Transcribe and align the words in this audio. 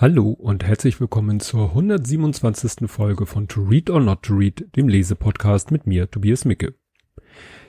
Hallo 0.00 0.30
und 0.30 0.62
herzlich 0.62 1.00
willkommen 1.00 1.40
zur 1.40 1.70
127. 1.70 2.88
Folge 2.88 3.26
von 3.26 3.48
To 3.48 3.62
Read 3.62 3.90
or 3.90 3.98
Not 3.98 4.22
to 4.22 4.34
Read, 4.36 4.76
dem 4.76 4.86
Lesepodcast 4.86 5.72
mit 5.72 5.88
mir, 5.88 6.08
Tobias 6.08 6.44
Micke. 6.44 6.74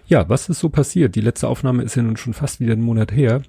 Ja, 0.06 0.30
was 0.30 0.48
ist 0.48 0.60
so 0.60 0.70
passiert? 0.70 1.16
Die 1.16 1.22
letzte 1.22 1.48
Aufnahme 1.48 1.82
ist 1.82 1.96
ja 1.96 2.04
nun 2.04 2.18
schon 2.18 2.36
fast 2.36 2.60
wieder 2.60 2.74
einen 2.74 2.84
Monat 2.84 3.12
her. 3.12 3.42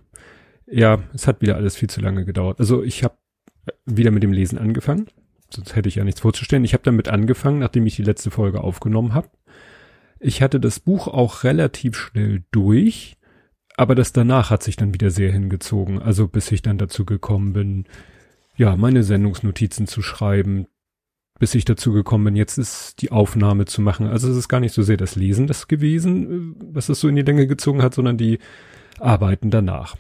Ja, 0.66 1.02
es 1.12 1.26
hat 1.26 1.42
wieder 1.42 1.56
alles 1.56 1.76
viel 1.76 1.90
zu 1.90 2.00
lange 2.00 2.24
gedauert. 2.24 2.58
Also 2.58 2.82
ich 2.82 3.04
habe 3.04 3.18
wieder 3.84 4.10
mit 4.10 4.22
dem 4.22 4.32
Lesen 4.32 4.56
angefangen. 4.56 5.08
Sonst 5.50 5.76
hätte 5.76 5.90
ich 5.90 5.96
ja 5.96 6.04
nichts 6.04 6.22
vorzustellen. 6.22 6.64
Ich 6.64 6.72
habe 6.72 6.82
damit 6.82 7.08
angefangen, 7.08 7.58
nachdem 7.58 7.84
ich 7.84 7.96
die 7.96 8.02
letzte 8.02 8.30
Folge 8.30 8.62
aufgenommen 8.62 9.12
habe. 9.12 9.28
Ich 10.20 10.40
hatte 10.40 10.58
das 10.58 10.80
Buch 10.80 11.06
auch 11.06 11.44
relativ 11.44 11.98
schnell 11.98 12.44
durch, 12.50 13.18
aber 13.76 13.94
das 13.94 14.14
danach 14.14 14.48
hat 14.48 14.62
sich 14.62 14.76
dann 14.76 14.94
wieder 14.94 15.10
sehr 15.10 15.32
hingezogen. 15.32 16.00
Also 16.00 16.28
bis 16.28 16.50
ich 16.50 16.62
dann 16.62 16.78
dazu 16.78 17.04
gekommen 17.04 17.52
bin, 17.52 17.84
ja, 18.60 18.76
meine 18.76 19.02
Sendungsnotizen 19.02 19.86
zu 19.86 20.02
schreiben, 20.02 20.66
bis 21.38 21.54
ich 21.54 21.64
dazu 21.64 21.94
gekommen 21.94 22.24
bin, 22.26 22.36
jetzt 22.36 22.58
ist 22.58 23.00
die 23.00 23.10
Aufnahme 23.10 23.64
zu 23.64 23.80
machen. 23.80 24.06
Also 24.06 24.30
es 24.30 24.36
ist 24.36 24.50
gar 24.50 24.60
nicht 24.60 24.74
so 24.74 24.82
sehr 24.82 24.98
das 24.98 25.16
Lesen 25.16 25.46
das 25.46 25.66
gewesen, 25.66 26.58
äh, 26.60 26.64
was 26.74 26.90
es 26.90 27.00
so 27.00 27.08
in 27.08 27.16
die 27.16 27.22
Länge 27.22 27.46
gezogen 27.46 27.82
hat, 27.82 27.94
sondern 27.94 28.18
die 28.18 28.38
Arbeiten 28.98 29.50
danach. 29.50 29.96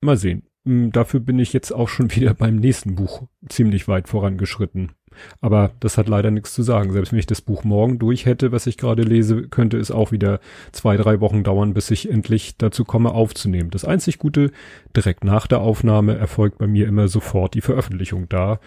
Mal 0.00 0.16
sehen. 0.16 0.44
Hm, 0.64 0.92
dafür 0.92 1.18
bin 1.18 1.40
ich 1.40 1.52
jetzt 1.52 1.72
auch 1.72 1.88
schon 1.88 2.08
wieder 2.14 2.34
beim 2.34 2.54
nächsten 2.54 2.94
Buch 2.94 3.26
ziemlich 3.48 3.88
weit 3.88 4.08
vorangeschritten. 4.08 4.92
Aber 5.40 5.72
das 5.80 5.98
hat 5.98 6.08
leider 6.08 6.30
nichts 6.30 6.54
zu 6.54 6.62
sagen. 6.62 6.92
Selbst 6.92 7.12
wenn 7.12 7.18
ich 7.18 7.26
das 7.26 7.40
Buch 7.40 7.64
morgen 7.64 7.98
durch 7.98 8.26
hätte, 8.26 8.52
was 8.52 8.66
ich 8.66 8.76
gerade 8.76 9.02
lese, 9.02 9.48
könnte 9.48 9.78
es 9.78 9.90
auch 9.90 10.12
wieder 10.12 10.40
zwei, 10.72 10.96
drei 10.96 11.20
Wochen 11.20 11.44
dauern, 11.44 11.74
bis 11.74 11.90
ich 11.90 12.10
endlich 12.10 12.56
dazu 12.56 12.84
komme, 12.84 13.12
aufzunehmen. 13.12 13.70
Das 13.70 13.84
einzig 13.84 14.18
Gute, 14.18 14.50
direkt 14.96 15.24
nach 15.24 15.46
der 15.46 15.60
Aufnahme 15.60 16.16
erfolgt 16.16 16.58
bei 16.58 16.66
mir 16.66 16.86
immer 16.86 17.08
sofort 17.08 17.54
die 17.54 17.60
Veröffentlichung. 17.60 18.28
Da 18.28 18.60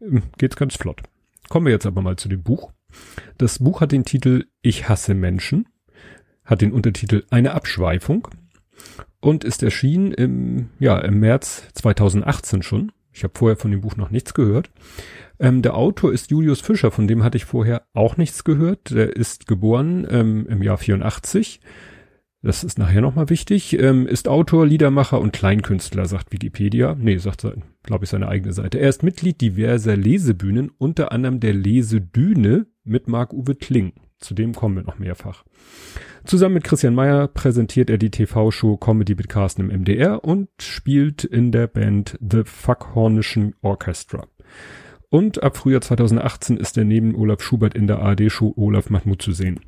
ähm, 0.00 0.22
geht's 0.38 0.56
ganz 0.56 0.76
flott. 0.76 1.02
Kommen 1.48 1.66
wir 1.66 1.72
jetzt 1.72 1.86
aber 1.86 2.02
mal 2.02 2.16
zu 2.16 2.28
dem 2.28 2.42
Buch. 2.42 2.72
Das 3.38 3.58
Buch 3.58 3.80
hat 3.80 3.92
den 3.92 4.04
Titel 4.04 4.46
Ich 4.62 4.88
hasse 4.88 5.14
Menschen, 5.14 5.68
hat 6.44 6.60
den 6.60 6.72
Untertitel 6.72 7.24
Eine 7.30 7.52
Abschweifung 7.54 8.28
und 9.20 9.44
ist 9.44 9.62
erschienen 9.62 10.12
im, 10.12 10.70
ja, 10.78 10.98
im 10.98 11.20
März 11.20 11.68
2018 11.74 12.62
schon. 12.62 12.92
Ich 13.12 13.24
habe 13.24 13.34
vorher 13.36 13.56
von 13.56 13.70
dem 13.70 13.80
Buch 13.80 13.96
noch 13.96 14.10
nichts 14.10 14.34
gehört. 14.34 14.70
Ähm, 15.38 15.62
der 15.62 15.74
Autor 15.74 16.12
ist 16.12 16.30
Julius 16.30 16.60
Fischer, 16.60 16.90
von 16.90 17.06
dem 17.06 17.22
hatte 17.22 17.36
ich 17.36 17.44
vorher 17.44 17.82
auch 17.94 18.16
nichts 18.16 18.44
gehört. 18.44 18.90
Der 18.90 19.16
ist 19.16 19.46
geboren 19.46 20.06
ähm, 20.10 20.46
im 20.48 20.62
Jahr 20.62 20.78
84. 20.78 21.60
Das 22.42 22.64
ist 22.64 22.78
nachher 22.78 23.00
nochmal 23.00 23.30
wichtig. 23.30 23.78
Ähm, 23.78 24.06
ist 24.06 24.26
Autor, 24.26 24.66
Liedermacher 24.66 25.20
und 25.20 25.32
Kleinkünstler, 25.32 26.06
sagt 26.06 26.32
Wikipedia. 26.32 26.96
Nee, 26.98 27.18
sagt, 27.18 27.46
glaube 27.84 28.04
ich, 28.04 28.10
seine 28.10 28.28
eigene 28.28 28.52
Seite. 28.52 28.78
Er 28.78 28.88
ist 28.88 29.04
Mitglied 29.04 29.40
diverser 29.40 29.96
Lesebühnen, 29.96 30.70
unter 30.76 31.12
anderem 31.12 31.38
der 31.38 31.54
Lesedüne 31.54 32.66
mit 32.82 33.06
Marc-Uwe 33.06 33.54
Kling. 33.54 33.92
Zu 34.22 34.34
dem 34.34 34.54
kommen 34.54 34.76
wir 34.76 34.84
noch 34.84 34.98
mehrfach. 34.98 35.44
Zusammen 36.24 36.54
mit 36.54 36.64
Christian 36.64 36.94
Meyer 36.94 37.26
präsentiert 37.26 37.90
er 37.90 37.98
die 37.98 38.10
TV-Show 38.10 38.76
Comedy 38.76 39.14
mit 39.14 39.28
Carsten 39.28 39.68
im 39.68 39.80
MDR 39.80 40.24
und 40.24 40.48
spielt 40.60 41.24
in 41.24 41.50
der 41.50 41.66
Band 41.66 42.16
The 42.20 42.44
Fuckhornischen 42.44 43.56
Orchestra. 43.60 44.26
Und 45.10 45.42
ab 45.42 45.56
Frühjahr 45.56 45.80
2018 45.80 46.56
ist 46.56 46.78
er 46.78 46.84
neben 46.84 47.14
Olaf 47.16 47.42
Schubert 47.42 47.74
in 47.74 47.86
der 47.86 47.98
ARD-Show 47.98 48.54
Olaf 48.56 48.88
Mahmoud 48.88 49.20
zu 49.20 49.32
sehen. 49.32 49.60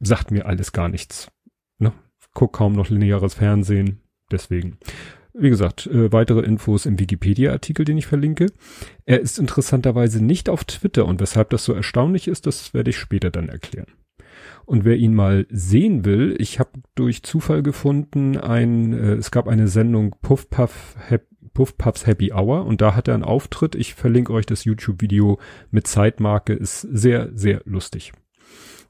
Sagt 0.00 0.32
mir 0.32 0.46
alles 0.46 0.72
gar 0.72 0.88
nichts. 0.88 1.30
Ne? 1.78 1.92
Guck 2.34 2.54
kaum 2.54 2.74
noch 2.74 2.90
lineares 2.90 3.34
Fernsehen. 3.34 4.00
Deswegen. 4.30 4.78
Wie 5.34 5.48
gesagt, 5.48 5.86
äh, 5.86 6.12
weitere 6.12 6.40
Infos 6.40 6.84
im 6.84 6.98
Wikipedia-Artikel, 6.98 7.84
den 7.84 7.96
ich 7.96 8.06
verlinke. 8.06 8.46
Er 9.06 9.20
ist 9.20 9.38
interessanterweise 9.38 10.22
nicht 10.22 10.48
auf 10.48 10.64
Twitter 10.64 11.06
und 11.06 11.20
weshalb 11.20 11.50
das 11.50 11.64
so 11.64 11.72
erstaunlich 11.72 12.28
ist, 12.28 12.46
das 12.46 12.74
werde 12.74 12.90
ich 12.90 12.98
später 12.98 13.30
dann 13.30 13.48
erklären. 13.48 13.86
Und 14.66 14.84
wer 14.84 14.96
ihn 14.96 15.14
mal 15.14 15.46
sehen 15.50 16.04
will, 16.04 16.36
ich 16.38 16.58
habe 16.58 16.70
durch 16.94 17.22
Zufall 17.22 17.62
gefunden, 17.62 18.36
ein, 18.36 18.92
äh, 18.92 19.14
es 19.14 19.30
gab 19.30 19.48
eine 19.48 19.68
Sendung 19.68 20.14
Puff 20.20 20.50
Puff 20.50 20.96
Puff 21.54 21.76
Puffs 21.76 22.06
Happy 22.06 22.32
Hour 22.32 22.64
und 22.64 22.80
da 22.80 22.94
hat 22.94 23.08
er 23.08 23.14
einen 23.14 23.24
Auftritt. 23.24 23.74
Ich 23.74 23.94
verlinke 23.94 24.32
euch 24.32 24.46
das 24.46 24.64
YouTube-Video 24.64 25.38
mit 25.70 25.86
Zeitmarke, 25.86 26.54
ist 26.54 26.80
sehr, 26.80 27.30
sehr 27.34 27.62
lustig. 27.64 28.12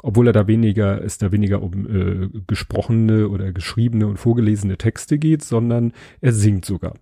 Obwohl 0.03 0.27
er 0.27 0.33
da 0.33 0.47
weniger, 0.49 1.03
es 1.03 1.19
da 1.19 1.31
weniger 1.33 1.63
um 1.63 1.87
äh, 1.87 2.29
gesprochene 2.47 3.29
oder 3.29 3.53
geschriebene 3.53 4.07
und 4.07 4.19
vorgelesene 4.19 4.77
Texte 4.77 5.19
geht, 5.19 5.43
sondern 5.43 5.93
er 6.21 6.33
singt 6.33 6.65
sogar. 6.65 6.95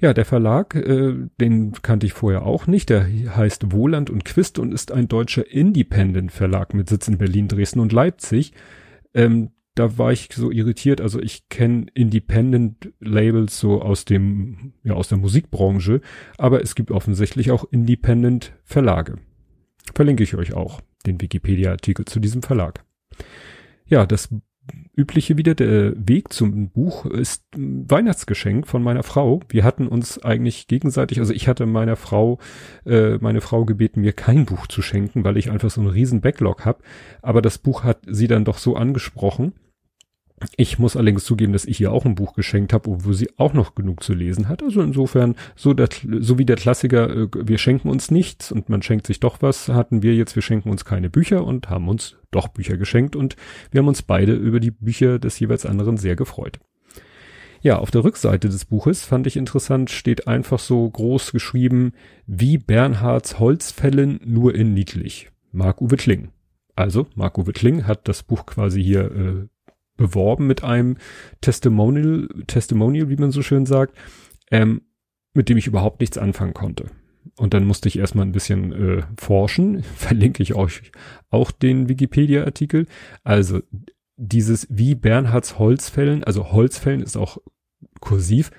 Ja, 0.00 0.14
der 0.14 0.24
Verlag, 0.24 0.76
äh, 0.76 1.14
den 1.40 1.72
kannte 1.82 2.06
ich 2.06 2.12
vorher 2.12 2.46
auch 2.46 2.66
nicht. 2.66 2.88
Der 2.90 3.08
heißt 3.34 3.72
Wohland 3.72 4.10
und 4.10 4.24
Quist 4.24 4.58
und 4.58 4.72
ist 4.72 4.92
ein 4.92 5.08
deutscher 5.08 5.50
Independent-Verlag 5.50 6.72
mit 6.72 6.88
Sitz 6.88 7.08
in 7.08 7.18
Berlin, 7.18 7.48
Dresden 7.48 7.80
und 7.80 7.92
Leipzig. 7.92 8.52
Ähm, 9.12 9.50
da 9.74 9.96
war 9.96 10.12
ich 10.12 10.28
so 10.32 10.50
irritiert. 10.50 11.00
Also 11.00 11.20
ich 11.20 11.48
kenne 11.48 11.86
Independent 11.94 12.92
Labels 13.00 13.58
so 13.58 13.80
aus 13.80 14.04
dem, 14.04 14.74
ja, 14.84 14.94
aus 14.94 15.08
der 15.08 15.18
Musikbranche, 15.18 16.00
aber 16.36 16.62
es 16.62 16.74
gibt 16.74 16.90
offensichtlich 16.90 17.50
auch 17.50 17.64
Independent 17.70 18.52
Verlage. 18.64 19.16
Verlinke 19.94 20.22
ich 20.22 20.36
euch 20.36 20.52
auch 20.52 20.80
den 21.06 21.20
Wikipedia-Artikel 21.20 22.04
zu 22.04 22.20
diesem 22.20 22.42
Verlag. 22.42 22.84
Ja, 23.86 24.06
das 24.06 24.28
übliche 24.96 25.38
wieder, 25.38 25.54
der 25.54 25.94
Weg 25.96 26.32
zum 26.32 26.70
Buch 26.70 27.06
ist 27.06 27.44
Weihnachtsgeschenk 27.56 28.66
von 28.66 28.82
meiner 28.82 29.02
Frau. 29.02 29.40
Wir 29.48 29.64
hatten 29.64 29.86
uns 29.86 30.22
eigentlich 30.22 30.66
gegenseitig, 30.66 31.20
also 31.20 31.32
ich 31.32 31.48
hatte 31.48 31.66
meiner 31.66 31.96
Frau, 31.96 32.38
äh, 32.84 33.16
meine 33.18 33.40
Frau 33.40 33.64
gebeten, 33.64 34.00
mir 34.00 34.12
kein 34.12 34.44
Buch 34.44 34.66
zu 34.66 34.82
schenken, 34.82 35.24
weil 35.24 35.36
ich 35.36 35.50
einfach 35.50 35.70
so 35.70 35.80
einen 35.80 35.90
riesen 35.90 36.20
Backlog 36.20 36.64
habe. 36.64 36.82
Aber 37.22 37.42
das 37.42 37.58
Buch 37.58 37.84
hat 37.84 38.00
sie 38.06 38.26
dann 38.26 38.44
doch 38.44 38.58
so 38.58 38.76
angesprochen, 38.76 39.54
ich 40.56 40.78
muss 40.78 40.96
allerdings 40.96 41.24
zugeben, 41.24 41.52
dass 41.52 41.64
ich 41.64 41.80
ihr 41.80 41.92
auch 41.92 42.04
ein 42.04 42.14
Buch 42.14 42.34
geschenkt 42.34 42.72
habe, 42.72 43.04
wo 43.04 43.12
sie 43.12 43.28
auch 43.36 43.52
noch 43.52 43.74
genug 43.74 44.02
zu 44.02 44.14
lesen 44.14 44.48
hat. 44.48 44.62
Also 44.62 44.80
insofern, 44.82 45.34
so, 45.56 45.74
der, 45.74 45.88
so 46.20 46.38
wie 46.38 46.44
der 46.44 46.56
Klassiker, 46.56 47.10
äh, 47.10 47.28
wir 47.34 47.58
schenken 47.58 47.88
uns 47.88 48.10
nichts 48.10 48.52
und 48.52 48.68
man 48.68 48.82
schenkt 48.82 49.06
sich 49.06 49.20
doch 49.20 49.42
was, 49.42 49.68
hatten 49.68 50.02
wir 50.02 50.14
jetzt, 50.14 50.34
wir 50.36 50.42
schenken 50.42 50.70
uns 50.70 50.84
keine 50.84 51.10
Bücher 51.10 51.44
und 51.44 51.70
haben 51.70 51.88
uns 51.88 52.16
doch 52.30 52.48
Bücher 52.48 52.76
geschenkt 52.76 53.16
und 53.16 53.36
wir 53.70 53.80
haben 53.80 53.88
uns 53.88 54.02
beide 54.02 54.34
über 54.34 54.60
die 54.60 54.70
Bücher 54.70 55.18
des 55.18 55.38
jeweils 55.40 55.66
anderen 55.66 55.96
sehr 55.96 56.16
gefreut. 56.16 56.58
Ja, 57.60 57.78
auf 57.78 57.90
der 57.90 58.04
Rückseite 58.04 58.48
des 58.48 58.64
Buches 58.66 59.04
fand 59.04 59.26
ich 59.26 59.36
interessant, 59.36 59.90
steht 59.90 60.28
einfach 60.28 60.60
so 60.60 60.88
groß 60.88 61.32
geschrieben, 61.32 61.92
wie 62.26 62.56
Bernhards 62.56 63.40
Holzfällen 63.40 64.20
nur 64.24 64.54
in 64.54 64.74
niedlich. 64.74 65.30
Marc-Uwe 65.50 65.96
Kling. 65.96 66.28
Also, 66.76 67.08
Marc-Uwe 67.16 67.52
Kling 67.52 67.86
hat 67.86 68.06
das 68.06 68.22
Buch 68.22 68.46
quasi 68.46 68.82
hier 68.82 69.10
äh, 69.10 69.48
beworben 69.98 70.46
mit 70.46 70.64
einem 70.64 70.96
Testimonial, 71.42 72.28
Testimonial, 72.46 73.10
wie 73.10 73.16
man 73.16 73.30
so 73.30 73.42
schön 73.42 73.66
sagt, 73.66 73.94
ähm, 74.50 74.80
mit 75.34 75.50
dem 75.50 75.58
ich 75.58 75.66
überhaupt 75.66 76.00
nichts 76.00 76.16
anfangen 76.16 76.54
konnte. 76.54 76.86
Und 77.36 77.52
dann 77.52 77.66
musste 77.66 77.88
ich 77.88 77.98
erstmal 77.98 78.24
ein 78.24 78.32
bisschen 78.32 78.72
äh, 78.72 79.02
forschen. 79.18 79.82
Verlinke 79.96 80.42
ich 80.42 80.54
euch 80.54 80.90
auch 81.28 81.50
den 81.50 81.90
Wikipedia-Artikel. 81.90 82.86
Also 83.22 83.60
dieses 84.16 84.66
wie 84.70 84.94
Bernhards 84.94 85.58
Holzfällen, 85.58 86.24
also 86.24 86.50
Holzfällen 86.50 87.02
ist 87.02 87.16
auch 87.16 87.38
kursiv. 88.00 88.50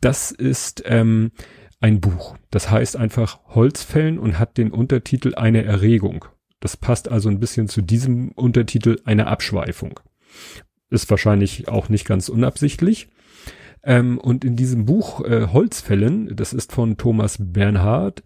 Das 0.00 0.30
ist 0.30 0.82
ähm, 0.86 1.32
ein 1.80 2.00
Buch. 2.00 2.36
Das 2.50 2.70
heißt 2.70 2.96
einfach 2.96 3.40
Holzfällen 3.48 4.18
und 4.18 4.38
hat 4.38 4.58
den 4.58 4.70
Untertitel 4.70 5.34
eine 5.34 5.64
Erregung. 5.64 6.26
Das 6.60 6.76
passt 6.76 7.08
also 7.08 7.28
ein 7.28 7.40
bisschen 7.40 7.68
zu 7.68 7.82
diesem 7.82 8.32
Untertitel 8.32 8.98
eine 9.04 9.28
Abschweifung. 9.28 10.00
Ist 10.90 11.10
wahrscheinlich 11.10 11.68
auch 11.68 11.88
nicht 11.88 12.06
ganz 12.06 12.28
unabsichtlich. 12.28 13.08
Ähm, 13.82 14.18
und 14.18 14.44
in 14.44 14.56
diesem 14.56 14.84
Buch 14.84 15.24
äh, 15.24 15.48
Holzfällen, 15.52 16.34
das 16.34 16.52
ist 16.52 16.72
von 16.72 16.96
Thomas 16.96 17.38
Bernhard, 17.40 18.22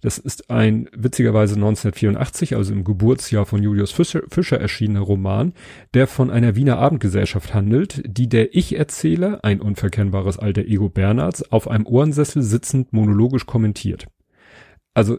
das 0.00 0.18
ist 0.18 0.48
ein 0.50 0.88
witzigerweise 0.96 1.56
1984, 1.56 2.54
also 2.54 2.72
im 2.72 2.84
Geburtsjahr 2.84 3.46
von 3.46 3.62
Julius 3.62 3.90
Fischer, 3.90 4.22
Fischer 4.28 4.60
erschienener 4.60 5.00
Roman, 5.00 5.54
der 5.94 6.06
von 6.06 6.30
einer 6.30 6.54
Wiener 6.54 6.78
Abendgesellschaft 6.78 7.52
handelt, 7.52 8.02
die 8.06 8.28
der 8.28 8.54
Ich-Erzähler, 8.54 9.40
ein 9.42 9.60
unverkennbares 9.60 10.38
alter 10.38 10.62
Ego 10.62 10.88
Bernhards, 10.88 11.50
auf 11.50 11.68
einem 11.68 11.86
Ohrensessel 11.86 12.42
sitzend 12.42 12.92
monologisch 12.92 13.46
kommentiert. 13.46 14.06
Also 14.94 15.18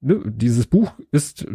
ne, 0.00 0.20
dieses 0.26 0.66
Buch 0.66 0.92
ist 1.10 1.42
äh, 1.42 1.48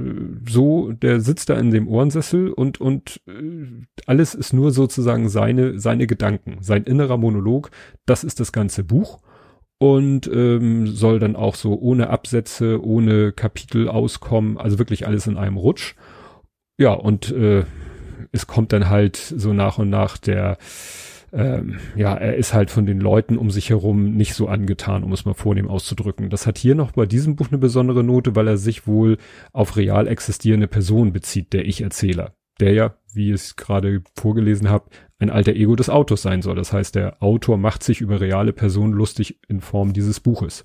so, 0.47 0.91
der 0.91 1.21
sitzt 1.21 1.49
da 1.49 1.57
in 1.57 1.71
dem 1.71 1.87
Ohrensessel 1.87 2.51
und 2.51 2.79
und 2.81 3.21
äh, 3.27 3.85
alles 4.05 4.35
ist 4.35 4.53
nur 4.53 4.71
sozusagen 4.71 5.29
seine 5.29 5.79
seine 5.79 6.07
Gedanken, 6.07 6.57
sein 6.61 6.83
innerer 6.83 7.17
Monolog. 7.17 7.71
Das 8.05 8.23
ist 8.23 8.39
das 8.39 8.51
ganze 8.51 8.83
Buch 8.83 9.19
und 9.77 10.29
ähm, 10.31 10.87
soll 10.87 11.19
dann 11.19 11.35
auch 11.35 11.55
so 11.55 11.79
ohne 11.79 12.09
Absätze, 12.09 12.83
ohne 12.83 13.31
Kapitel 13.31 13.87
auskommen, 13.87 14.57
also 14.57 14.77
wirklich 14.79 15.07
alles 15.07 15.27
in 15.27 15.37
einem 15.37 15.57
Rutsch. 15.57 15.95
Ja 16.77 16.93
und 16.93 17.31
äh, 17.31 17.65
es 18.31 18.47
kommt 18.47 18.73
dann 18.73 18.89
halt 18.89 19.17
so 19.17 19.53
nach 19.53 19.77
und 19.77 19.89
nach 19.89 20.17
der 20.17 20.57
ähm, 21.33 21.79
ja, 21.95 22.13
er 22.15 22.35
ist 22.35 22.53
halt 22.53 22.71
von 22.71 22.85
den 22.85 22.99
Leuten 22.99 23.37
um 23.37 23.51
sich 23.51 23.69
herum 23.69 24.15
nicht 24.15 24.33
so 24.33 24.47
angetan, 24.47 25.03
um 25.03 25.13
es 25.13 25.25
mal 25.25 25.33
vornehm 25.33 25.67
auszudrücken. 25.67 26.29
Das 26.29 26.45
hat 26.45 26.57
hier 26.57 26.75
noch 26.75 26.91
bei 26.91 27.05
diesem 27.05 27.35
Buch 27.35 27.47
eine 27.49 27.57
besondere 27.57 28.03
Note, 28.03 28.35
weil 28.35 28.47
er 28.47 28.57
sich 28.57 28.85
wohl 28.85 29.17
auf 29.53 29.77
real 29.77 30.07
existierende 30.07 30.67
Personen 30.67 31.13
bezieht, 31.13 31.53
der 31.53 31.65
Ich-Erzähler. 31.65 32.33
Der 32.59 32.73
ja, 32.73 32.95
wie 33.13 33.29
ich 33.29 33.35
es 33.35 33.55
gerade 33.55 34.03
vorgelesen 34.15 34.69
habe, 34.69 34.89
ein 35.19 35.29
alter 35.29 35.53
Ego 35.53 35.75
des 35.75 35.89
Autors 35.89 36.21
sein 36.21 36.41
soll. 36.41 36.55
Das 36.55 36.73
heißt, 36.73 36.95
der 36.95 37.21
Autor 37.23 37.57
macht 37.57 37.83
sich 37.83 38.01
über 38.01 38.19
reale 38.19 38.53
Personen 38.53 38.93
lustig 38.93 39.39
in 39.47 39.61
Form 39.61 39.93
dieses 39.93 40.19
Buches. 40.19 40.63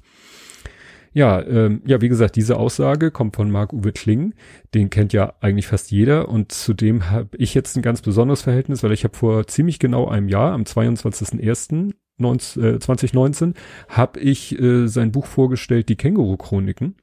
Ja, 1.16 1.40
ähm, 1.46 1.80
ja, 1.86 2.02
wie 2.02 2.10
gesagt, 2.10 2.36
diese 2.36 2.58
Aussage 2.58 3.10
kommt 3.10 3.36
von 3.36 3.50
Marc-Uwe 3.50 3.92
Kling. 3.92 4.34
Den 4.74 4.90
kennt 4.90 5.14
ja 5.14 5.32
eigentlich 5.40 5.66
fast 5.66 5.90
jeder. 5.90 6.28
Und 6.28 6.52
zudem 6.52 7.10
habe 7.10 7.30
ich 7.38 7.54
jetzt 7.54 7.74
ein 7.74 7.80
ganz 7.80 8.02
besonderes 8.02 8.42
Verhältnis, 8.42 8.82
weil 8.82 8.92
ich 8.92 9.02
habe 9.02 9.16
vor 9.16 9.46
ziemlich 9.46 9.78
genau 9.78 10.08
einem 10.08 10.28
Jahr, 10.28 10.52
am 10.52 10.64
22.01.2019, 10.64 13.50
äh, 13.50 13.54
habe 13.88 14.20
ich 14.20 14.60
äh, 14.60 14.88
sein 14.88 15.10
Buch 15.10 15.24
vorgestellt, 15.24 15.88
die 15.88 15.96
Känguru-Chroniken. 15.96 16.96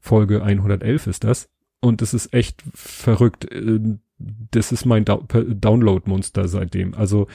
Folge 0.00 0.42
111 0.42 1.06
ist 1.06 1.24
das. 1.24 1.50
Und 1.80 2.02
es 2.02 2.14
ist 2.14 2.32
echt 2.34 2.62
verrückt. 2.74 3.50
Äh, 3.52 3.80
das 4.18 4.72
ist 4.72 4.84
mein 4.84 5.04
Download-Monster 5.04 6.48
seitdem. 6.48 6.94
Also 6.94 7.28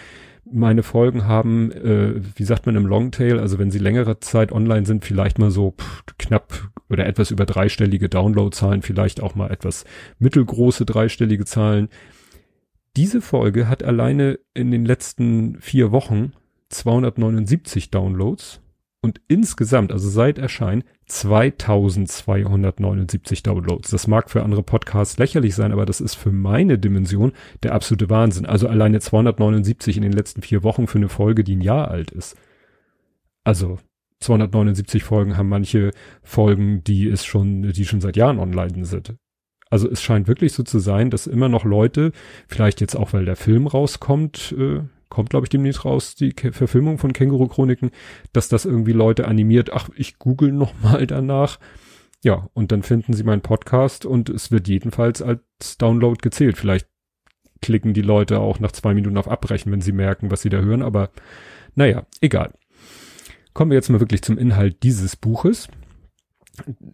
meine 0.46 0.84
Folgen 0.84 1.26
haben, 1.26 1.72
äh, 1.72 2.22
wie 2.36 2.44
sagt 2.44 2.66
man 2.66 2.76
im 2.76 2.86
Longtail, 2.86 3.40
also 3.40 3.60
wenn 3.60 3.72
sie 3.72 3.80
längere 3.80 4.20
Zeit 4.20 4.52
online 4.52 4.86
sind, 4.86 5.06
vielleicht 5.06 5.40
mal 5.40 5.52
so 5.52 5.72
pff, 5.72 6.04
knapp 6.18 6.70
oder 6.90 7.06
etwas 7.06 7.32
über 7.32 7.46
dreistellige 7.46 8.10
Downloadzahlen, 8.10 8.82
vielleicht 8.82 9.22
auch 9.22 9.36
mal 9.36 9.52
etwas 9.52 9.86
mittelgroße 10.20 10.86
dreistellige 10.86 11.46
Zahlen. 11.46 11.88
Diese 12.98 13.22
Folge 13.22 13.70
hat 13.70 13.84
alleine 13.84 14.40
in 14.54 14.70
den 14.70 14.86
letzten 14.86 15.60
vier 15.62 15.92
Wochen 15.92 16.34
279 16.70 17.90
Downloads 17.90 18.60
und 19.04 19.22
insgesamt, 19.28 19.92
also 19.92 20.10
seit 20.10 20.40
Erscheinen, 20.40 20.84
2279 21.08 23.44
Downloads. 23.44 23.92
Das 23.92 24.08
mag 24.08 24.30
für 24.30 24.44
andere 24.44 24.64
Podcasts 24.64 25.18
lächerlich 25.18 25.56
sein, 25.56 25.74
aber 25.74 25.86
das 25.86 26.00
ist 26.00 26.16
für 26.16 26.32
meine 26.32 26.80
Dimension 26.80 27.34
der 27.64 27.74
absolute 27.74 28.10
Wahnsinn. 28.10 28.46
Also 28.46 28.70
alleine 28.70 29.02
279 29.02 29.98
in 29.98 30.04
den 30.04 30.14
letzten 30.14 30.42
vier 30.42 30.64
Wochen 30.64 30.88
für 30.88 31.00
eine 31.00 31.10
Folge, 31.10 31.44
die 31.44 31.58
ein 31.58 31.62
Jahr 31.62 31.92
alt 31.92 32.12
ist. 32.12 32.38
Also 33.44 33.78
279 34.22 35.04
Folgen 35.04 35.36
haben 35.36 35.50
manche 35.50 35.92
Folgen, 36.22 36.82
die 36.86 37.08
ist 37.08 37.26
schon, 37.26 37.74
die 37.74 37.86
schon 37.86 38.00
seit 38.00 38.16
Jahren 38.16 38.40
online 38.40 38.86
sind. 38.86 39.16
Also 39.70 39.90
es 39.90 40.02
scheint 40.02 40.30
wirklich 40.30 40.54
so 40.54 40.64
zu 40.64 40.80
sein, 40.80 41.10
dass 41.10 41.28
immer 41.28 41.50
noch 41.50 41.66
Leute, 41.66 42.14
vielleicht 42.48 42.80
jetzt 42.80 42.96
auch, 42.96 43.12
weil 43.12 43.26
der 43.26 43.36
Film 43.36 43.68
rauskommt, 43.68 44.56
äh, 44.58 44.84
kommt, 45.14 45.30
glaube 45.30 45.46
ich, 45.46 45.50
demnächst 45.50 45.86
raus, 45.86 46.16
die 46.16 46.34
Ke 46.34 46.52
Verfilmung 46.52 46.98
von 46.98 47.14
Känguru-Chroniken, 47.14 47.92
dass 48.34 48.50
das 48.50 48.66
irgendwie 48.66 48.94
Leute 48.94 49.28
animiert, 49.28 49.72
ach, 49.72 49.90
ich 49.96 50.18
google 50.18 50.52
noch 50.52 50.74
mal 50.82 51.06
danach. 51.06 51.60
Ja, 52.24 52.50
und 52.54 52.72
dann 52.72 52.82
finden 52.82 53.14
sie 53.14 53.24
meinen 53.24 53.42
Podcast 53.42 54.06
und 54.06 54.30
es 54.30 54.50
wird 54.50 54.68
jedenfalls 54.68 55.22
als 55.22 55.78
Download 55.78 56.18
gezählt. 56.20 56.58
Vielleicht 56.58 56.88
klicken 57.62 57.94
die 57.94 58.02
Leute 58.02 58.40
auch 58.40 58.60
nach 58.60 58.72
zwei 58.72 58.96
Minuten 58.96 59.18
auf 59.18 59.28
Abbrechen, 59.28 59.72
wenn 59.72 59.82
sie 59.82 59.92
merken, 59.92 60.32
was 60.32 60.42
sie 60.42 60.50
da 60.50 60.60
hören, 60.60 60.82
aber 60.82 61.12
naja, 61.76 62.06
egal. 62.20 62.54
Kommen 63.54 63.70
wir 63.70 63.76
jetzt 63.76 63.90
mal 63.90 64.00
wirklich 64.00 64.24
zum 64.24 64.40
Inhalt 64.40 64.82
dieses 64.82 65.16
Buches. 65.16 65.68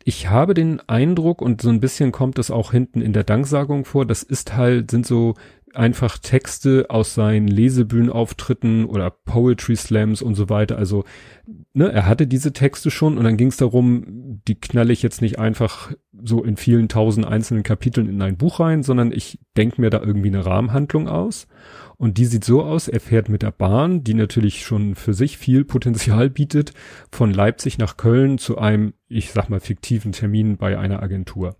Ich 0.03 0.29
habe 0.29 0.53
den 0.53 0.81
Eindruck, 0.87 1.41
und 1.41 1.61
so 1.61 1.69
ein 1.69 1.79
bisschen 1.79 2.11
kommt 2.11 2.37
es 2.37 2.51
auch 2.51 2.71
hinten 2.71 3.01
in 3.01 3.13
der 3.13 3.23
Danksagung 3.23 3.85
vor, 3.85 4.05
das 4.05 4.23
ist 4.23 4.55
halt, 4.55 4.91
sind 4.91 5.05
so 5.05 5.35
einfach 5.73 6.17
Texte 6.17 6.85
aus 6.89 7.13
seinen 7.13 7.47
Lesebühnenauftritten 7.47 8.85
oder 8.85 9.09
Poetry 9.09 9.75
Slams 9.75 10.21
und 10.21 10.35
so 10.35 10.49
weiter. 10.49 10.77
Also, 10.77 11.05
ne, 11.73 11.91
er 11.91 12.05
hatte 12.05 12.27
diese 12.27 12.53
Texte 12.53 12.91
schon 12.91 13.17
und 13.17 13.23
dann 13.23 13.37
ging 13.37 13.49
es 13.49 13.57
darum, 13.57 14.41
die 14.47 14.55
knalle 14.55 14.93
ich 14.93 15.01
jetzt 15.03 15.21
nicht 15.21 15.39
einfach 15.39 15.91
so 16.21 16.43
in 16.43 16.57
vielen 16.57 16.89
tausend 16.89 17.25
einzelnen 17.25 17.63
Kapiteln 17.63 18.07
in 18.07 18.21
ein 18.21 18.37
Buch 18.37 18.59
rein, 18.59 18.83
sondern 18.83 19.11
ich 19.11 19.39
denke 19.57 19.81
mir 19.81 19.89
da 19.89 20.01
irgendwie 20.01 20.29
eine 20.29 20.45
Rahmenhandlung 20.45 21.07
aus. 21.07 21.47
Und 21.97 22.17
die 22.17 22.25
sieht 22.25 22.45
so 22.45 22.63
aus, 22.63 22.87
er 22.87 22.99
fährt 22.99 23.29
mit 23.29 23.41
der 23.41 23.51
Bahn, 23.51 24.03
die 24.03 24.13
natürlich 24.13 24.65
schon 24.65 24.95
für 24.95 25.13
sich 25.13 25.37
viel 25.37 25.65
Potenzial 25.65 26.29
bietet, 26.29 26.73
von 27.11 27.33
Leipzig 27.33 27.77
nach 27.77 27.97
Köln 27.97 28.37
zu 28.37 28.57
einem, 28.57 28.93
ich 29.07 29.31
sag 29.31 29.49
mal, 29.49 29.59
fiktiven 29.59 30.13
Termin 30.13 30.57
bei 30.57 30.77
einer 30.77 31.03
Agentur 31.03 31.55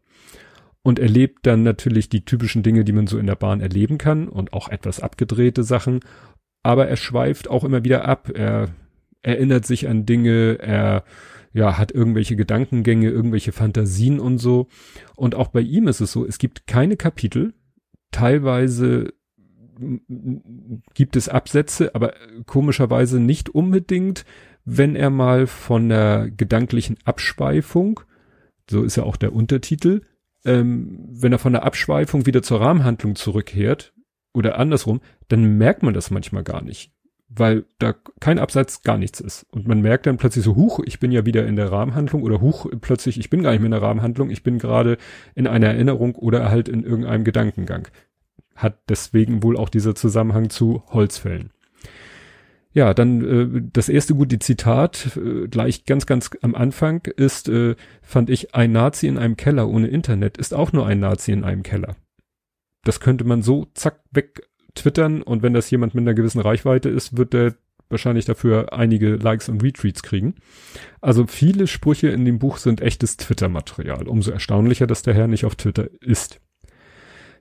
und 0.84 1.00
erlebt 1.00 1.46
dann 1.46 1.64
natürlich 1.64 2.10
die 2.10 2.26
typischen 2.26 2.64
Dinge, 2.64 2.84
die 2.84 2.94
man 2.94 3.08
so 3.08 3.18
in 3.18 3.28
der 3.28 3.36
Bahn 3.36 3.62
erleben 3.62 3.98
kann 3.98 4.28
und 4.28 4.54
auch 4.54 4.70
etwas 4.70 5.00
abgedrehte 5.00 5.64
Sachen. 5.64 6.00
Aber 6.64 6.88
er 6.88 6.98
schweift 6.98 7.50
auch 7.50 7.64
immer 7.64 7.84
wieder 7.84 8.06
ab. 8.06 8.32
Er 8.34 8.70
erinnert 9.22 9.66
sich 9.66 9.88
an 9.88 10.06
Dinge, 10.06 10.60
er 10.60 11.04
ja, 11.52 11.78
hat 11.78 11.92
irgendwelche 11.92 12.36
Gedankengänge, 12.36 13.10
irgendwelche 13.10 13.52
Fantasien 13.52 14.20
und 14.20 14.38
so. 14.38 14.68
Und 15.16 15.36
auch 15.36 15.48
bei 15.50 15.62
ihm 15.62 15.88
ist 15.88 16.00
es 16.00 16.12
so, 16.12 16.26
es 16.26 16.38
gibt 16.38 16.68
keine 16.68 16.96
Kapitel. 16.96 17.54
Teilweise 18.12 19.14
gibt 20.94 21.16
es 21.16 21.30
Absätze, 21.30 21.96
aber 21.96 22.14
komischerweise 22.46 23.20
nicht 23.20 23.50
unbedingt, 23.50 24.26
wenn 24.66 24.96
er 24.96 25.10
mal 25.10 25.48
von 25.48 25.90
der 25.90 26.30
gedanklichen 26.30 26.98
Abschweifung, 27.06 28.02
so 28.70 28.84
ist 28.84 28.98
ja 28.98 29.04
auch 29.04 29.16
der 29.16 29.34
Untertitel, 29.34 30.02
ähm, 30.46 31.06
wenn 31.10 31.32
er 31.32 31.40
von 31.40 31.54
der 31.54 31.64
Abschweifung 31.64 32.26
wieder 32.26 32.42
zur 32.42 32.62
Rahmenhandlung 32.62 33.16
zurückkehrt 33.16 33.94
oder 34.34 34.58
andersrum, 34.58 35.02
dann 35.28 35.58
merkt 35.58 35.84
man 35.84 35.94
das 35.94 36.12
manchmal 36.12 36.44
gar 36.44 36.62
nicht, 36.62 36.94
weil 37.28 37.66
da 37.80 37.94
kein 38.20 38.40
Absatz 38.40 38.84
gar 38.84 38.98
nichts 38.98 39.20
ist. 39.20 39.46
Und 39.52 39.68
man 39.68 39.82
merkt 39.82 40.06
dann 40.06 40.18
plötzlich 40.18 40.46
so, 40.46 40.56
huch, 40.56 40.80
ich 40.86 41.00
bin 41.00 41.12
ja 41.12 41.26
wieder 41.26 41.46
in 41.46 41.56
der 41.56 41.72
Rahmenhandlung 41.72 42.24
oder 42.24 42.42
huch, 42.42 42.68
plötzlich, 42.82 43.20
ich 43.20 43.30
bin 43.30 43.44
gar 43.44 43.52
nicht 43.52 43.60
mehr 43.60 43.68
in 43.68 43.72
der 43.72 43.82
Rahmenhandlung, 43.82 44.30
ich 44.30 44.44
bin 44.44 44.60
gerade 44.60 44.98
in 45.36 45.48
einer 45.48 45.68
Erinnerung 45.68 46.16
oder 46.16 46.50
halt 46.50 46.70
in 46.70 46.84
irgendeinem 46.84 47.24
Gedankengang. 47.24 47.88
Hat 48.56 48.80
deswegen 48.90 49.44
wohl 49.44 49.58
auch 49.58 49.70
dieser 49.70 49.96
Zusammenhang 49.96 50.50
zu 50.50 50.84
Holzfällen. 50.88 51.52
Ja, 52.72 52.94
dann 52.94 53.22
äh, 53.26 53.62
das 53.74 53.90
erste 53.90 54.14
gute 54.14 54.38
Zitat, 54.38 55.18
äh, 55.18 55.48
gleich 55.48 55.86
ganz, 55.86 56.06
ganz 56.06 56.30
am 56.42 56.54
Anfang, 56.54 57.02
ist, 57.18 57.50
äh, 57.50 57.76
fand 58.02 58.30
ich, 58.30 58.54
ein 58.54 58.72
Nazi 58.72 59.08
in 59.08 59.18
einem 59.18 59.38
Keller 59.38 59.68
ohne 59.68 59.88
Internet 59.88 60.38
ist 60.38 60.54
auch 60.54 60.72
nur 60.72 60.86
ein 60.86 61.00
Nazi 61.00 61.32
in 61.32 61.44
einem 61.44 61.64
Keller. 61.64 61.96
Das 62.84 63.00
könnte 63.00 63.24
man 63.24 63.42
so 63.42 63.68
zack 63.74 64.04
weg 64.12 64.48
twittern 64.76 65.24
und 65.24 65.42
wenn 65.42 65.54
das 65.54 65.70
jemand 65.72 65.96
mit 65.96 66.04
einer 66.04 66.14
gewissen 66.14 66.42
Reichweite 66.42 66.90
ist, 66.90 67.18
wird 67.18 67.34
der 67.34 67.56
wahrscheinlich 67.90 68.26
dafür 68.26 68.72
einige 68.72 69.16
Likes 69.16 69.50
und 69.50 69.64
Retweets 69.64 70.04
kriegen. 70.04 70.36
Also 71.02 71.26
viele 71.26 71.66
Sprüche 71.66 72.10
in 72.10 72.24
dem 72.24 72.38
Buch 72.38 72.58
sind 72.58 72.82
echtes 72.82 73.18
Twitter-Material. 73.18 74.08
Umso 74.08 74.30
erstaunlicher, 74.30 74.86
dass 74.86 75.02
der 75.02 75.16
Herr 75.16 75.28
nicht 75.28 75.44
auf 75.44 75.56
Twitter 75.56 75.90
ist. 76.02 76.40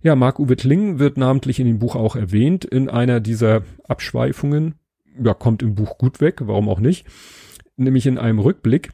Ja, 0.01 0.17
Marc-Uwe 0.17 0.57
Kling 0.57 0.99
wird 0.99 1.19
namentlich 1.19 1.61
in 1.61 1.67
dem 1.67 1.79
Buch 1.81 1.97
auch 1.97 2.17
erwähnt 2.17 2.65
in 2.65 2.89
einer 2.89 3.21
dieser 3.21 3.63
Abschweifungen 3.85 4.77
ja, 5.23 5.35
kommt 5.35 5.63
im 5.63 5.75
Buch 5.75 5.99
gut 5.99 6.21
weg, 6.21 6.41
warum 6.43 6.69
auch 6.69 6.81
nicht. 6.81 7.07
Nämlich 7.77 8.07
in 8.07 8.19
einem 8.19 8.39
Rückblick 8.39 8.91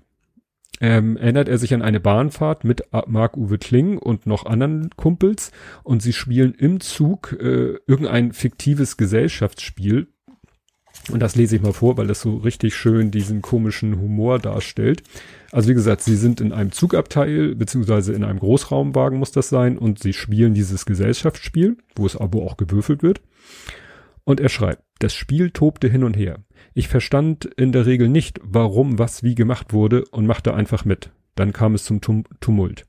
ähm, 0.81 1.17
erinnert 1.17 1.49
er 1.49 1.59
sich 1.59 1.73
an 1.73 1.83
eine 1.83 2.01
Bahnfahrt 2.01 2.65
mit 2.65 2.83
Marc-Uwe 3.07 3.59
Kling 3.59 3.99
und 3.99 4.27
noch 4.27 4.45
anderen 4.45 4.91
Kumpels 4.97 5.53
und 5.83 6.03
sie 6.03 6.13
spielen 6.13 6.55
im 6.55 6.81
Zug 6.81 7.33
äh, 7.41 7.79
irgendein 7.87 8.33
fiktives 8.33 8.97
Gesellschaftsspiel. 8.97 10.09
Und 11.11 11.21
das 11.21 11.37
lese 11.37 11.57
ich 11.57 11.63
mal 11.63 11.73
vor, 11.73 11.97
weil 11.97 12.07
das 12.07 12.21
so 12.21 12.37
richtig 12.37 12.75
schön 12.75 13.11
diesen 13.11 13.43
komischen 13.43 14.01
Humor 14.01 14.39
darstellt. 14.39 15.03
Also 15.53 15.69
wie 15.69 15.75
gesagt, 15.75 16.03
sie 16.03 16.17
sind 16.17 16.41
in 16.41 16.53
einem 16.53 16.73
Zugabteil, 16.73 17.55
beziehungsweise 17.55 18.13
in 18.13 18.25
einem 18.25 18.39
Großraumwagen 18.39 19.19
muss 19.19 19.33
das 19.33 19.49
sein, 19.49 19.77
und 19.77 19.99
sie 19.99 20.13
spielen 20.13 20.55
dieses 20.55 20.87
Gesellschaftsspiel, 20.87 21.77
wo 21.97 22.07
es 22.07 22.17
aber 22.17 22.43
auch 22.43 22.57
gewürfelt 22.57 23.03
wird. 23.03 23.21
Und 24.25 24.41
er 24.41 24.49
schreibt, 24.49 24.84
das 24.99 25.15
Spiel 25.15 25.51
tobte 25.51 25.89
hin 25.89 26.05
und 26.05 26.17
her. 26.17 26.45
Ich 26.73 26.89
verstand 26.89 27.45
in 27.45 27.73
der 27.73 27.87
Regel 27.87 28.09
nicht, 28.09 28.41
warum 28.43 28.99
was 28.99 29.23
wie 29.23 29.35
gemacht 29.35 29.73
wurde 29.73 30.05
und 30.11 30.27
machte 30.27 30.55
einfach 30.55 30.85
mit. 30.85 31.11
Dann 31.35 31.53
kam 31.53 31.75
es 31.75 31.85
zum 31.85 32.01
Tum 32.01 32.25
Tumult. 32.41 32.87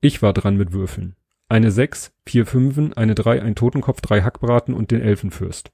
Ich 0.00 0.22
war 0.22 0.32
dran 0.32 0.56
mit 0.56 0.72
Würfeln. 0.72 1.16
Eine 1.48 1.70
Sechs, 1.70 2.12
vier 2.26 2.46
Fünfen, 2.46 2.94
eine 2.94 3.14
Drei, 3.14 3.42
ein 3.42 3.54
Totenkopf, 3.54 4.00
drei 4.00 4.22
Hackbraten 4.22 4.74
und 4.74 4.90
den 4.90 5.00
Elfenfürst. 5.00 5.72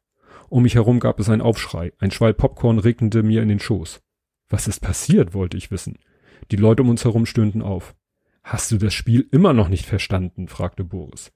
Um 0.48 0.64
mich 0.64 0.74
herum 0.74 0.98
gab 0.98 1.20
es 1.20 1.28
einen 1.28 1.42
Aufschrei. 1.42 1.92
Ein 1.98 2.10
Schwall 2.10 2.34
Popcorn 2.34 2.78
regnete 2.78 3.22
mir 3.22 3.42
in 3.42 3.48
den 3.48 3.60
Schoß. 3.60 4.02
Was 4.48 4.66
ist 4.66 4.80
passiert, 4.80 5.32
wollte 5.32 5.56
ich 5.56 5.70
wissen. 5.70 5.98
Die 6.50 6.56
Leute 6.56 6.82
um 6.82 6.88
uns 6.88 7.04
herum 7.04 7.24
stöhnten 7.24 7.62
auf. 7.62 7.94
Hast 8.42 8.72
du 8.72 8.78
das 8.78 8.94
Spiel 8.94 9.28
immer 9.30 9.52
noch 9.52 9.68
nicht 9.68 9.86
verstanden? 9.86 10.48
fragte 10.48 10.82
Boris. 10.82 11.30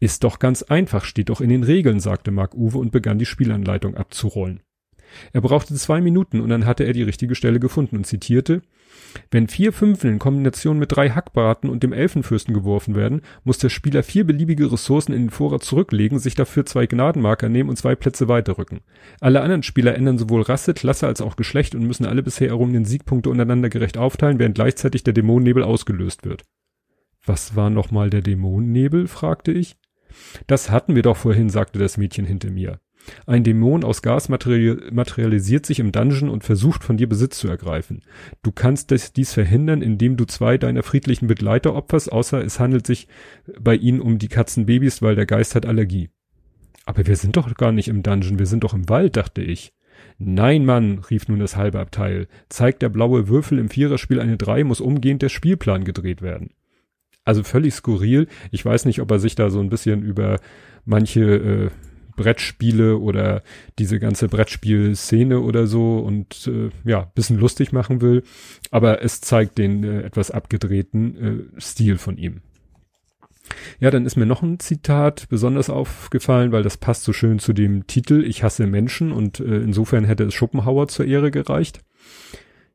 Ist 0.00 0.24
doch 0.24 0.38
ganz 0.38 0.62
einfach, 0.62 1.04
steht 1.04 1.28
doch 1.28 1.40
in 1.40 1.50
den 1.50 1.62
Regeln, 1.62 2.00
sagte 2.00 2.30
Mark 2.30 2.54
Uwe 2.54 2.78
und 2.78 2.90
begann 2.90 3.18
die 3.18 3.26
Spielanleitung 3.26 3.96
abzurollen. 3.96 4.60
Er 5.32 5.40
brauchte 5.40 5.74
zwei 5.74 6.00
Minuten 6.00 6.40
und 6.40 6.48
dann 6.48 6.66
hatte 6.66 6.84
er 6.84 6.92
die 6.92 7.02
richtige 7.02 7.34
Stelle 7.34 7.60
gefunden 7.60 7.96
und 7.96 8.06
zitierte, 8.06 8.62
wenn 9.30 9.48
vier 9.48 9.72
Fünfen 9.72 10.10
in 10.10 10.18
Kombination 10.18 10.78
mit 10.78 10.94
drei 10.94 11.10
Hackbraten 11.10 11.70
und 11.70 11.82
dem 11.82 11.92
Elfenfürsten 11.92 12.54
geworfen 12.54 12.94
werden, 12.94 13.22
muss 13.44 13.58
der 13.58 13.68
Spieler 13.68 14.02
vier 14.02 14.24
beliebige 14.24 14.70
Ressourcen 14.70 15.12
in 15.12 15.24
den 15.24 15.30
Vorrat 15.30 15.62
zurücklegen, 15.62 16.18
sich 16.18 16.34
dafür 16.34 16.66
zwei 16.66 16.86
Gnadenmarker 16.86 17.48
nehmen 17.48 17.70
und 17.70 17.76
zwei 17.76 17.94
Plätze 17.94 18.28
weiterrücken. 18.28 18.80
Alle 19.20 19.40
anderen 19.40 19.62
Spieler 19.62 19.94
ändern 19.94 20.18
sowohl 20.18 20.42
Rasse, 20.42 20.74
Klasse 20.74 21.06
als 21.06 21.20
auch 21.20 21.36
Geschlecht 21.36 21.74
und 21.74 21.86
müssen 21.86 22.06
alle 22.06 22.22
bisher 22.22 22.48
errungenen 22.48 22.84
Siegpunkte 22.84 23.30
untereinander 23.30 23.68
gerecht 23.68 23.98
aufteilen, 23.98 24.38
während 24.38 24.54
gleichzeitig 24.54 25.04
der 25.04 25.14
Dämonennebel 25.14 25.62
ausgelöst 25.62 26.24
wird. 26.24 26.42
Was 27.24 27.56
war 27.56 27.70
nochmal 27.70 28.10
der 28.10 28.22
Dämonennebel? 28.22 29.06
fragte 29.06 29.52
ich. 29.52 29.76
Das 30.46 30.70
hatten 30.70 30.94
wir 30.94 31.02
doch 31.02 31.16
vorhin, 31.16 31.50
sagte 31.50 31.78
das 31.78 31.96
Mädchen 31.96 32.26
hinter 32.26 32.50
mir. 32.50 32.80
Ein 33.26 33.42
Dämon 33.42 33.84
aus 33.84 34.02
Gas 34.02 34.28
materialisiert 34.28 35.66
sich 35.66 35.80
im 35.80 35.92
Dungeon 35.92 36.28
und 36.28 36.44
versucht 36.44 36.84
von 36.84 36.96
dir 36.96 37.08
Besitz 37.08 37.38
zu 37.38 37.48
ergreifen. 37.48 38.02
Du 38.42 38.52
kannst 38.52 39.16
dies 39.16 39.32
verhindern, 39.32 39.82
indem 39.82 40.16
du 40.16 40.24
zwei 40.24 40.58
deiner 40.58 40.82
friedlichen 40.82 41.26
Begleiter 41.26 41.74
opferst, 41.74 42.12
außer 42.12 42.44
es 42.44 42.60
handelt 42.60 42.86
sich 42.86 43.08
bei 43.58 43.74
ihnen 43.74 44.00
um 44.00 44.18
die 44.18 44.28
Katzenbabys, 44.28 45.02
weil 45.02 45.16
der 45.16 45.26
Geist 45.26 45.54
hat 45.54 45.66
Allergie. 45.66 46.10
Aber 46.84 47.06
wir 47.06 47.16
sind 47.16 47.36
doch 47.36 47.52
gar 47.54 47.72
nicht 47.72 47.88
im 47.88 48.02
Dungeon, 48.02 48.38
wir 48.38 48.46
sind 48.46 48.64
doch 48.64 48.74
im 48.74 48.88
Wald, 48.88 49.16
dachte 49.16 49.42
ich. 49.42 49.72
Nein, 50.18 50.64
Mann, 50.64 50.98
rief 50.98 51.28
nun 51.28 51.38
das 51.38 51.56
halbe 51.56 51.80
Abteil. 51.80 52.28
Zeigt 52.48 52.82
der 52.82 52.88
blaue 52.88 53.28
Würfel 53.28 53.58
im 53.58 53.68
Viererspiel 53.68 54.20
eine 54.20 54.36
Drei, 54.36 54.64
muss 54.64 54.80
umgehend 54.80 55.22
der 55.22 55.28
Spielplan 55.28 55.84
gedreht 55.84 56.22
werden. 56.22 56.50
Also 57.24 57.42
völlig 57.44 57.74
skurril. 57.74 58.26
Ich 58.50 58.64
weiß 58.64 58.84
nicht, 58.84 59.00
ob 59.00 59.10
er 59.10 59.18
sich 59.18 59.34
da 59.34 59.50
so 59.50 59.60
ein 59.60 59.68
bisschen 59.68 60.02
über 60.02 60.40
manche 60.84 61.20
äh, 61.20 61.70
Brettspiele 62.16 62.98
oder 62.98 63.42
diese 63.78 63.98
ganze 63.98 64.28
Brettspielszene 64.28 65.40
oder 65.40 65.66
so 65.66 65.98
und 65.98 66.48
äh, 66.48 66.70
ja, 66.84 67.10
bisschen 67.14 67.38
lustig 67.38 67.72
machen 67.72 68.00
will. 68.00 68.22
Aber 68.70 69.02
es 69.02 69.20
zeigt 69.20 69.58
den 69.58 69.84
äh, 69.84 70.02
etwas 70.02 70.30
abgedrehten 70.30 71.52
äh, 71.56 71.60
Stil 71.60 71.98
von 71.98 72.18
ihm. 72.18 72.42
Ja, 73.80 73.90
dann 73.90 74.06
ist 74.06 74.16
mir 74.16 74.26
noch 74.26 74.42
ein 74.42 74.60
Zitat 74.60 75.28
besonders 75.28 75.68
aufgefallen, 75.68 76.52
weil 76.52 76.62
das 76.62 76.76
passt 76.76 77.04
so 77.04 77.12
schön 77.12 77.38
zu 77.38 77.52
dem 77.52 77.86
Titel 77.86 78.24
Ich 78.24 78.42
hasse 78.42 78.66
Menschen 78.66 79.12
und 79.12 79.40
äh, 79.40 79.58
insofern 79.58 80.04
hätte 80.04 80.24
es 80.24 80.34
Schopenhauer 80.34 80.88
zur 80.88 81.06
Ehre 81.06 81.30
gereicht. 81.30 81.80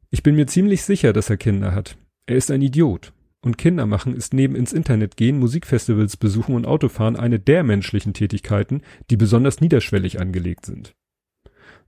Ich 0.09 0.23
bin 0.23 0.35
mir 0.35 0.47
ziemlich 0.47 0.83
sicher, 0.83 1.13
dass 1.13 1.29
er 1.29 1.37
Kinder 1.37 1.73
hat. 1.73 1.97
Er 2.25 2.35
ist 2.35 2.51
ein 2.51 2.61
Idiot. 2.61 3.13
Und 3.47 3.57
Kinder 3.57 3.85
machen 3.85 4.13
ist 4.13 4.33
neben 4.33 4.57
ins 4.57 4.73
Internet 4.73 5.15
gehen, 5.15 5.39
Musikfestivals 5.39 6.17
besuchen 6.17 6.53
und 6.53 6.65
Autofahren 6.65 7.15
eine 7.15 7.39
der 7.39 7.63
menschlichen 7.63 8.13
Tätigkeiten, 8.13 8.81
die 9.09 9.15
besonders 9.15 9.61
niederschwellig 9.61 10.19
angelegt 10.19 10.65
sind. 10.65 10.95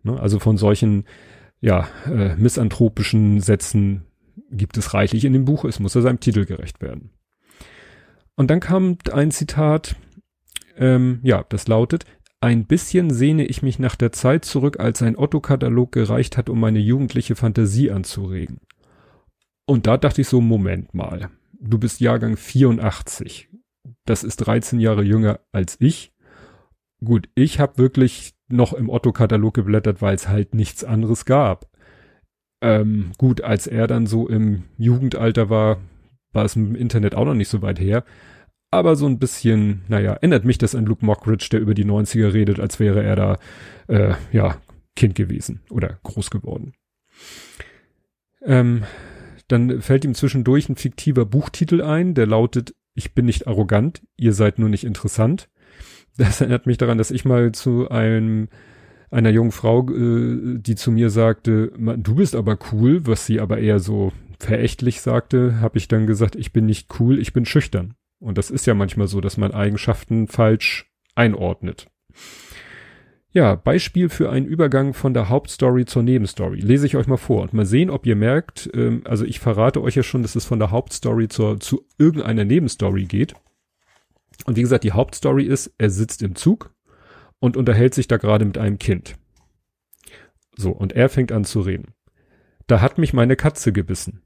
Ne? 0.03 0.17
Also 0.17 0.39
von 0.39 0.55
solchen, 0.55 1.03
ja, 1.59 1.89
äh, 2.05 2.37
misanthropischen 2.37 3.41
Sätzen 3.41 4.05
gibt 4.49 4.77
es 4.77 4.93
reichlich 4.93 5.25
in 5.25 5.33
dem 5.33 5.43
Buch. 5.43 5.65
Es 5.65 5.81
muss 5.81 5.95
ja 5.95 5.99
seinem 5.99 6.21
Titel 6.21 6.45
gerecht 6.45 6.81
werden. 6.81 7.09
Und 8.37 8.49
dann 8.49 8.61
kam 8.61 8.97
ein 9.11 9.29
Zitat, 9.29 9.97
ähm, 10.77 11.19
ja, 11.23 11.43
das 11.49 11.67
lautet, 11.67 12.05
ein 12.39 12.67
bisschen 12.67 13.09
sehne 13.09 13.43
ich 13.43 13.61
mich 13.63 13.79
nach 13.79 13.97
der 13.97 14.13
Zeit 14.13 14.45
zurück, 14.45 14.79
als 14.79 15.01
ein 15.01 15.17
Otto-Katalog 15.17 15.91
gereicht 15.91 16.37
hat, 16.37 16.49
um 16.49 16.57
meine 16.57 16.79
jugendliche 16.79 17.35
Fantasie 17.35 17.91
anzuregen. 17.91 18.61
Und 19.65 19.87
da 19.87 19.97
dachte 19.97 20.21
ich 20.21 20.29
so, 20.29 20.39
Moment 20.39 20.93
mal 20.93 21.29
du 21.59 21.77
bist 21.77 21.99
Jahrgang 21.99 22.37
84. 22.37 23.49
Das 24.05 24.23
ist 24.23 24.37
13 24.37 24.79
Jahre 24.79 25.03
jünger 25.03 25.39
als 25.51 25.77
ich. 25.79 26.13
Gut, 27.03 27.29
ich 27.35 27.59
habe 27.59 27.77
wirklich 27.77 28.33
noch 28.49 28.73
im 28.73 28.89
Otto-Katalog 28.89 29.53
geblättert, 29.53 30.01
weil 30.01 30.15
es 30.15 30.27
halt 30.27 30.53
nichts 30.55 30.83
anderes 30.83 31.25
gab. 31.25 31.69
Ähm, 32.61 33.11
gut, 33.17 33.41
als 33.41 33.67
er 33.67 33.87
dann 33.87 34.05
so 34.05 34.27
im 34.27 34.63
Jugendalter 34.77 35.49
war, 35.49 35.77
war 36.33 36.45
es 36.45 36.55
im 36.55 36.75
Internet 36.75 37.15
auch 37.15 37.25
noch 37.25 37.35
nicht 37.35 37.47
so 37.47 37.61
weit 37.61 37.79
her. 37.79 38.03
Aber 38.71 38.95
so 38.95 39.07
ein 39.07 39.17
bisschen, 39.17 39.83
naja, 39.87 40.13
ändert 40.21 40.45
mich 40.45 40.57
das 40.57 40.75
an 40.75 40.85
Luke 40.85 41.05
Mockridge, 41.05 41.47
der 41.51 41.59
über 41.59 41.73
die 41.73 41.85
90er 41.85 42.33
redet, 42.33 42.59
als 42.59 42.79
wäre 42.79 43.03
er 43.03 43.15
da, 43.15 43.37
äh, 43.87 44.13
ja, 44.31 44.57
Kind 44.95 45.15
gewesen 45.15 45.61
oder 45.69 45.99
groß 46.03 46.29
geworden. 46.29 46.73
Ähm, 48.41 48.83
dann 49.49 49.81
fällt 49.81 50.05
ihm 50.05 50.13
zwischendurch 50.13 50.69
ein 50.69 50.75
fiktiver 50.75 51.25
Buchtitel 51.25 51.81
ein, 51.81 52.13
der 52.13 52.27
lautet 52.27 52.73
Ich 52.95 53.13
bin 53.13 53.25
nicht 53.25 53.47
arrogant, 53.47 54.01
ihr 54.15 54.33
seid 54.33 54.59
nur 54.59 54.69
nicht 54.69 54.85
interessant. 54.85 55.49
Das 56.17 56.41
erinnert 56.41 56.65
mich 56.65 56.77
daran, 56.77 56.97
dass 56.97 57.11
ich 57.11 57.23
mal 57.23 57.51
zu 57.53 57.89
einem 57.89 58.49
einer 59.11 59.29
jungen 59.29 59.51
Frau, 59.51 59.87
äh, 59.89 60.59
die 60.59 60.75
zu 60.75 60.91
mir 60.91 61.09
sagte, 61.09 61.71
du 61.77 62.15
bist 62.15 62.35
aber 62.35 62.57
cool, 62.71 63.07
was 63.07 63.25
sie 63.25 63.39
aber 63.39 63.57
eher 63.57 63.79
so 63.79 64.11
verächtlich 64.39 65.01
sagte, 65.01 65.59
habe 65.61 65.77
ich 65.77 65.87
dann 65.87 66.07
gesagt, 66.07 66.35
ich 66.35 66.53
bin 66.53 66.65
nicht 66.65 66.99
cool, 66.99 67.19
ich 67.19 67.33
bin 67.33 67.45
schüchtern. 67.45 67.95
Und 68.19 68.37
das 68.37 68.51
ist 68.51 68.67
ja 68.67 68.73
manchmal 68.73 69.07
so, 69.07 69.21
dass 69.21 69.37
man 69.37 69.51
Eigenschaften 69.51 70.27
falsch 70.27 70.91
einordnet. 71.15 71.87
Ja, 73.31 73.53
Beispiel 73.53 74.09
für 74.09 74.31
einen 74.31 74.48
Übergang 74.48 74.93
von 74.93 75.13
der 75.13 75.29
Hauptstory 75.29 75.86
zur 75.86 76.01
Nebenstory. 76.01 76.59
Lese 76.62 76.88
ich 76.88 76.95
euch 76.95 77.05
mal 77.05 77.17
vor 77.17 77.43
und 77.43 77.53
mal 77.53 77.65
sehen, 77.65 77.91
ob 77.91 78.07
ihr 78.07 78.15
merkt, 78.15 78.69
ähm, 78.74 79.03
also 79.05 79.24
ich 79.24 79.39
verrate 79.39 79.83
euch 79.83 79.95
ja 79.95 80.01
schon, 80.01 80.24
dass 80.24 80.36
es 80.36 80.45
von 80.45 80.57
der 80.57 80.71
Hauptstory 80.71 81.27
zur, 81.27 81.59
zu 81.59 81.86
irgendeiner 82.00 82.43
Nebenstory 82.43 83.05
geht. 83.05 83.36
Und 84.45 84.57
wie 84.57 84.62
gesagt, 84.62 84.83
die 84.83 84.93
Hauptstory 84.93 85.43
ist, 85.43 85.71
er 85.77 85.91
sitzt 85.91 86.24
im 86.24 86.33
Zug 86.36 86.74
und 87.39 87.55
unterhält 87.55 87.93
sich 87.93 88.07
da 88.07 88.17
gerade 88.17 88.45
mit 88.45 88.57
einem 88.57 88.79
Kind. 88.79 89.15
So, 90.57 90.71
und 90.71 90.93
er 90.93 91.07
fängt 91.07 91.31
an 91.31 91.45
zu 91.45 91.62
reden. 91.62 91.93
Da 92.65 92.81
hat 92.81 92.98
mich 92.98 93.13
meine 93.13 93.36
Katze 93.36 93.71
gebissen. 93.71 94.24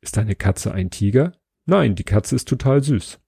Ist 0.00 0.16
deine 0.16 0.34
Katze 0.34 0.72
ein 0.72 0.90
Tiger? 0.90 1.32
Nein, 1.66 1.94
die 1.94 2.04
Katze 2.04 2.34
ist 2.36 2.48
total 2.48 2.82
süß. 2.82 3.20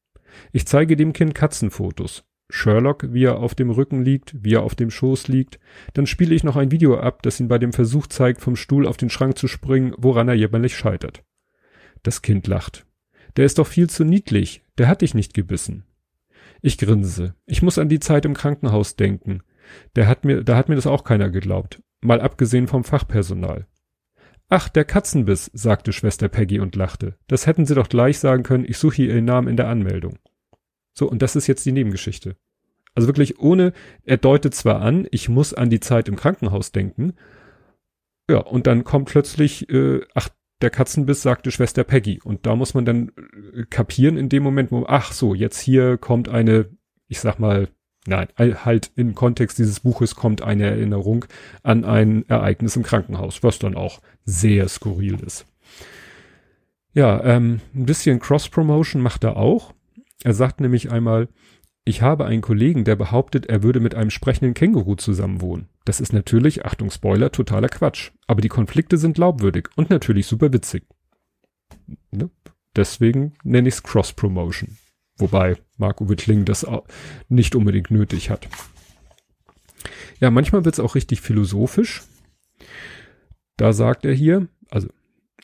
Ich 0.53 0.67
zeige 0.67 0.97
dem 0.97 1.13
Kind 1.13 1.35
Katzenfotos. 1.35 2.25
Sherlock, 2.51 3.13
wie 3.13 3.25
er 3.25 3.39
auf 3.39 3.55
dem 3.55 3.71
Rücken 3.71 4.03
liegt, 4.03 4.35
wie 4.43 4.55
er 4.55 4.63
auf 4.63 4.75
dem 4.75 4.91
Schoß 4.91 5.29
liegt. 5.29 5.59
Dann 5.93 6.07
spiele 6.07 6.35
ich 6.35 6.45
noch 6.45 6.57
ein 6.57 6.71
Video 6.71 6.99
ab, 6.99 7.23
das 7.23 7.41
ihn 7.41 7.49
bei 7.49 7.59
dem 7.59 7.73
Versuch 7.73 8.07
zeigt, 8.07 8.41
vom 8.41 8.57
Stuhl 8.57 8.87
auf 8.87 8.97
den 8.97 9.11
Schrank 9.11 9.37
zu 9.37 9.49
springen, 9.49 9.95
woran 9.99 10.29
er 10.29 10.35
jämmerlich 10.35 10.77
scheitert. 10.77 11.23
Das 12.03 12.23
Kind 12.23 12.47
lacht. 12.47 12.87
Der 13.37 13.45
ist 13.45 13.59
doch 13.59 13.67
viel 13.67 13.91
zu 13.91 14.05
niedlich, 14.05 14.63
der 14.79 14.89
hat 14.89 15.03
dich 15.03 15.15
nicht 15.15 15.35
gebissen. 15.35 15.85
Ich 16.63 16.79
grinse. 16.79 17.35
Ich 17.47 17.63
muss 17.63 17.79
an 17.79 17.89
die 17.89 18.01
Zeit 18.01 18.25
im 18.25 18.35
Krankenhaus 18.35 18.97
denken. 18.97 19.43
Der 19.95 20.07
hat 20.09 20.25
mir, 20.25 20.43
da 20.43 20.57
hat 20.57 20.69
mir 20.69 20.75
das 20.75 20.87
auch 20.87 21.05
keiner 21.05 21.31
geglaubt. 21.31 21.83
Mal 22.01 22.21
abgesehen 22.21 22.67
vom 22.67 22.85
Fachpersonal. 22.85 23.67
Ach, 24.49 24.69
der 24.69 24.85
Katzenbiss, 24.85 25.51
sagte 25.53 25.93
Schwester 25.93 26.29
Peggy 26.29 26.59
und 26.59 26.75
lachte. 26.75 27.17
Das 27.27 27.47
hätten 27.47 27.67
Sie 27.67 27.75
doch 27.75 27.89
gleich 27.89 28.19
sagen 28.19 28.43
können, 28.43 28.65
ich 28.67 28.79
suche 28.79 29.03
Ihren 29.03 29.27
Namen 29.27 29.49
in 29.49 29.59
der 29.59 29.69
Anmeldung. 29.69 30.19
So, 30.99 31.09
und 31.09 31.23
das 31.23 31.37
ist 31.37 31.47
jetzt 31.47 31.65
die 31.65 31.71
Nebengeschichte. 31.71 32.35
Also 32.93 33.07
wirklich 33.07 33.39
ohne, 33.39 33.73
er 34.03 34.17
deutet 34.17 34.53
zwar 34.53 34.81
an, 34.81 35.07
ich 35.13 35.29
muss 35.29 35.55
an 35.55 35.71
die 35.71 35.79
Zeit 35.79 36.09
im 36.09 36.17
Krankenhaus 36.17 36.73
denken. 36.73 37.13
Ja, 38.29 38.39
und 38.39 38.67
dann 38.67 38.83
kommt 38.83 39.09
plötzlich, 39.09 39.71
äh, 39.71 40.01
ach, 40.15 40.29
der 40.61 40.71
Katzenbiss 40.71 41.23
sagte 41.23 41.53
Schwester 41.53 41.85
Peggy. 41.85 42.21
Und 42.21 42.47
da 42.47 42.57
muss 42.57 42.75
man 42.75 42.85
dann 42.85 43.13
äh, 43.55 43.63
kapieren 43.71 44.17
in 44.17 44.29
dem 44.29 44.43
Moment, 44.43 44.73
wo, 44.73 44.87
ach 44.89 45.13
so, 45.13 45.35
jetzt 45.35 45.61
hier 45.61 45.99
kommt 45.99 46.29
eine, 46.29 46.69
ich 47.07 47.21
sag 47.21 47.39
mal, 47.39 47.69
nein, 48.09 48.27
halt 48.37 48.91
im 48.97 49.15
Kontext 49.15 49.61
dieses 49.61 49.79
Buches 49.79 50.17
kommt 50.17 50.43
eine 50.43 50.65
Erinnerung 50.65 51.27
an 51.63 51.85
ein 51.85 52.29
Ereignis 52.29 52.75
im 52.75 52.83
Krankenhaus, 52.83 53.45
was 53.45 53.61
dann 53.61 53.77
auch 53.77 54.01
sehr 54.25 54.67
skurril 54.67 55.21
ist. 55.25 55.47
Ja, 56.93 57.23
ähm, 57.23 57.61
ein 57.73 57.87
bisschen 57.87 58.19
Cross-Promotion 58.19 59.01
macht 59.01 59.23
er 59.23 59.37
auch. 59.37 59.75
Er 60.25 60.35
sagt 60.35 60.61
nämlich 60.61 60.91
einmal, 60.91 61.29
ich 61.85 62.03
habe 62.03 62.27
einen 62.27 62.43
Kollegen, 62.43 62.85
der 62.85 62.97
behauptet, 62.97 63.47
er 63.47 63.63
würde 63.63 63.81
mit 63.81 63.95
einem 63.95 64.11
sprechenden 64.11 64.53
Känguru 64.53 64.97
zusammenwohnen. 64.97 65.69
Das 65.87 66.01
ist 66.01 66.13
natürlich, 66.13 66.67
Achtung 66.67 66.91
Spoiler, 66.91 67.33
totaler 67.33 67.69
Quatsch. 67.69 68.11
Aber 68.27 68.43
die 68.43 68.51
Konflikte 68.51 68.99
sind 68.99 69.15
glaubwürdig 69.15 69.71
und 69.75 69.89
natürlich 69.89 70.27
super 70.27 70.53
witzig. 70.53 70.85
Ne? 72.11 72.29
Deswegen 72.77 73.35
nenne 73.43 73.69
ich 73.69 73.77
es 73.77 73.83
Cross-Promotion. 73.83 74.77
Wobei 75.17 75.57
Marco 75.79 76.09
Wittling 76.11 76.45
das 76.45 76.67
nicht 77.29 77.55
unbedingt 77.55 77.91
nötig 77.91 78.29
hat. 78.29 78.49
Ja, 80.21 80.31
manchmal 80.31 80.67
wird 80.67 80.75
es 80.75 80.81
auch 80.81 80.95
richtig 80.95 81.23
philosophisch. 81.23 82.03
Da 83.57 83.73
sagt 83.73 84.05
er 84.05 84.13
hier, 84.13 84.47
also 84.69 84.89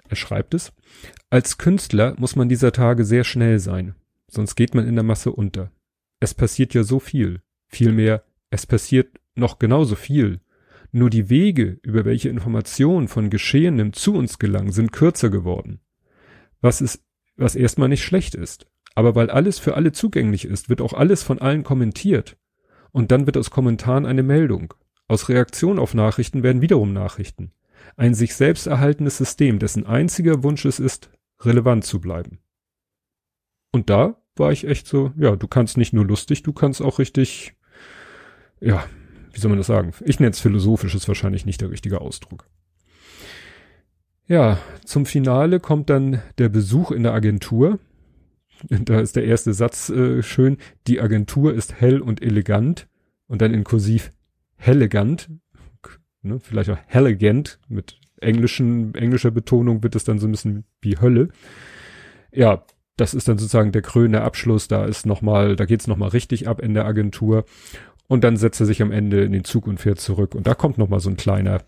er 0.09 0.17
schreibt 0.17 0.53
es, 0.53 0.73
als 1.31 1.57
Künstler 1.57 2.15
muss 2.19 2.37
man 2.37 2.51
dieser 2.51 2.73
Tage 2.73 3.05
sehr 3.05 3.25
schnell 3.25 3.59
sein 3.59 3.95
sonst 4.35 4.55
geht 4.55 4.75
man 4.75 4.87
in 4.87 4.95
der 4.95 5.05
Masse 5.05 5.33
unter. 5.33 5.71
Es 6.21 6.35
passiert 6.35 6.75
ja 6.75 6.85
so 6.85 7.01
viel. 7.01 7.43
Vielmehr, 7.67 8.25
es 8.51 8.67
passiert 8.67 9.21
noch 9.35 9.59
genauso 9.59 9.95
viel. 9.95 10.41
Nur 10.93 11.11
die 11.11 11.29
Wege, 11.29 11.79
über 11.83 12.05
welche 12.05 12.29
Informationen 12.29 13.09
von 13.09 13.31
Geschehenem 13.31 13.93
zu 13.93 14.15
uns 14.15 14.39
gelangen, 14.39 14.71
sind 14.71 14.93
kürzer 14.93 15.29
geworden. 15.29 15.81
Was 16.61 16.81
ist, 16.81 17.03
was 17.37 17.57
erstmal 17.57 17.89
nicht 17.89 18.05
schlecht 18.05 18.35
ist. 18.35 18.67
Aber 18.95 19.15
weil 19.17 19.29
alles 19.29 19.59
für 19.59 19.75
alle 19.75 19.93
zugänglich 19.93 20.45
ist, 20.45 20.69
wird 20.69 20.81
auch 20.81 20.93
alles 20.93 21.23
von 21.23 21.41
allen 21.41 21.65
kommentiert. 21.65 22.37
Und 22.93 23.11
dann 23.11 23.27
wird 23.27 23.37
aus 23.37 23.51
Kommentaren 23.51 24.07
eine 24.07 24.23
Meldung. 24.23 24.73
Aus 25.09 25.29
Reaktion 25.29 25.79
auf 25.79 25.95
Nachrichten 25.95 26.43
werden 26.43 26.63
wiederum 26.63 26.93
Nachrichten. 26.93 27.53
Ein 27.97 28.15
sich 28.15 28.35
selbst 28.35 28.67
erhaltenes 28.67 29.19
System, 29.19 29.59
dessen 29.59 29.85
einziger 29.85 30.43
Wunsch 30.43 30.65
es 30.65 30.79
ist, 30.79 31.11
relevant 31.41 31.85
zu 31.85 32.01
bleiben. 32.01 32.39
Und 33.73 33.91
da 33.91 34.23
war 34.37 34.53
ich 34.53 34.67
echt 34.67 34.87
so, 34.87 35.13
ja, 35.17 35.37
du 35.37 35.47
kannst 35.47 35.77
nicht 35.77 35.93
nur 35.93 36.05
lustig, 36.05 36.43
du 36.43 36.53
kannst 36.53 36.83
auch 36.83 36.99
richtig, 36.99 37.55
ja, 38.61 38.85
wie 39.33 39.41
soll 39.41 39.49
man 39.49 39.59
das 39.59 39.67
sagen? 39.67 39.93
Ich 40.05 40.21
nenne 40.21 40.31
es 40.31 40.41
philosophisch, 40.41 40.95
ist 40.95 41.09
wahrscheinlich 41.09 41.47
nicht 41.47 41.61
der 41.61 41.71
richtige 41.71 42.01
Ausdruck. 42.01 42.47
Ja, 44.27 44.59
zum 44.85 45.05
Finale 45.05 45.61
kommt 45.61 45.91
dann 45.91 46.23
der 46.39 46.49
Besuch 46.49 46.91
in 46.91 47.03
der 47.03 47.13
Agentur. 47.13 47.79
Da 48.69 49.01
ist 49.01 49.17
der 49.17 49.25
erste 49.25 49.53
Satz 49.53 49.91
äh, 49.91 50.23
schön. 50.23 50.57
Die 50.87 51.01
Agentur 51.01 51.53
ist 51.53 51.81
hell 51.81 52.01
und 52.01 52.23
elegant. 52.23 52.89
Und 53.27 53.43
dann 53.43 53.53
in 53.53 53.65
Kursiv. 53.65 54.13
Ne, 56.23 56.41
vielleicht 56.41 56.71
auch 56.71 56.79
hellegant. 56.87 57.59
Mit 57.69 58.01
englischen, 58.21 58.95
englischer 58.95 59.31
Betonung 59.31 59.83
wird 59.83 59.95
es 59.95 60.05
dann 60.05 60.19
so 60.19 60.27
ein 60.27 60.31
bisschen 60.31 60.65
wie 60.81 60.99
Hölle. 60.99 61.29
Ja, 62.33 62.65
das 62.97 63.15
ist 63.15 63.29
dann 63.29 63.39
sozusagen 63.39 63.73
der 63.73 63.83
krönende 63.83 64.23
Abschluss. 64.23 64.69
Da 64.69 64.85
ist 64.85 65.07
nochmal, 65.07 65.57
da 65.57 65.65
geht's 65.65 65.87
nochmal 65.87 66.11
richtig 66.11 66.49
ab 66.49 66.61
in 66.61 66.75
der 66.75 66.87
Agentur. 66.87 67.45
Und 68.07 68.23
dann 68.23 68.37
setzt 68.37 68.61
er 68.61 68.67
sich 68.67 68.83
am 68.83 68.93
Ende 68.93 69.25
in 69.25 69.33
den 69.33 69.45
Zug 69.45 69.67
und 69.67 69.81
fährt 69.81 70.01
zurück. 70.01 70.35
Und 70.35 70.47
da 70.47 70.55
kommt 70.55 70.79
nochmal 70.79 71.01
so 71.01 71.11
ein 71.11 71.17
kleiner 71.17 71.63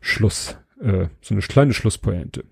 Schluss 0.00 0.56
äh, 0.84 1.06
so 1.20 1.34
eine 1.34 1.42
kleine 1.42 1.72
Schlusspointe. 1.72 2.44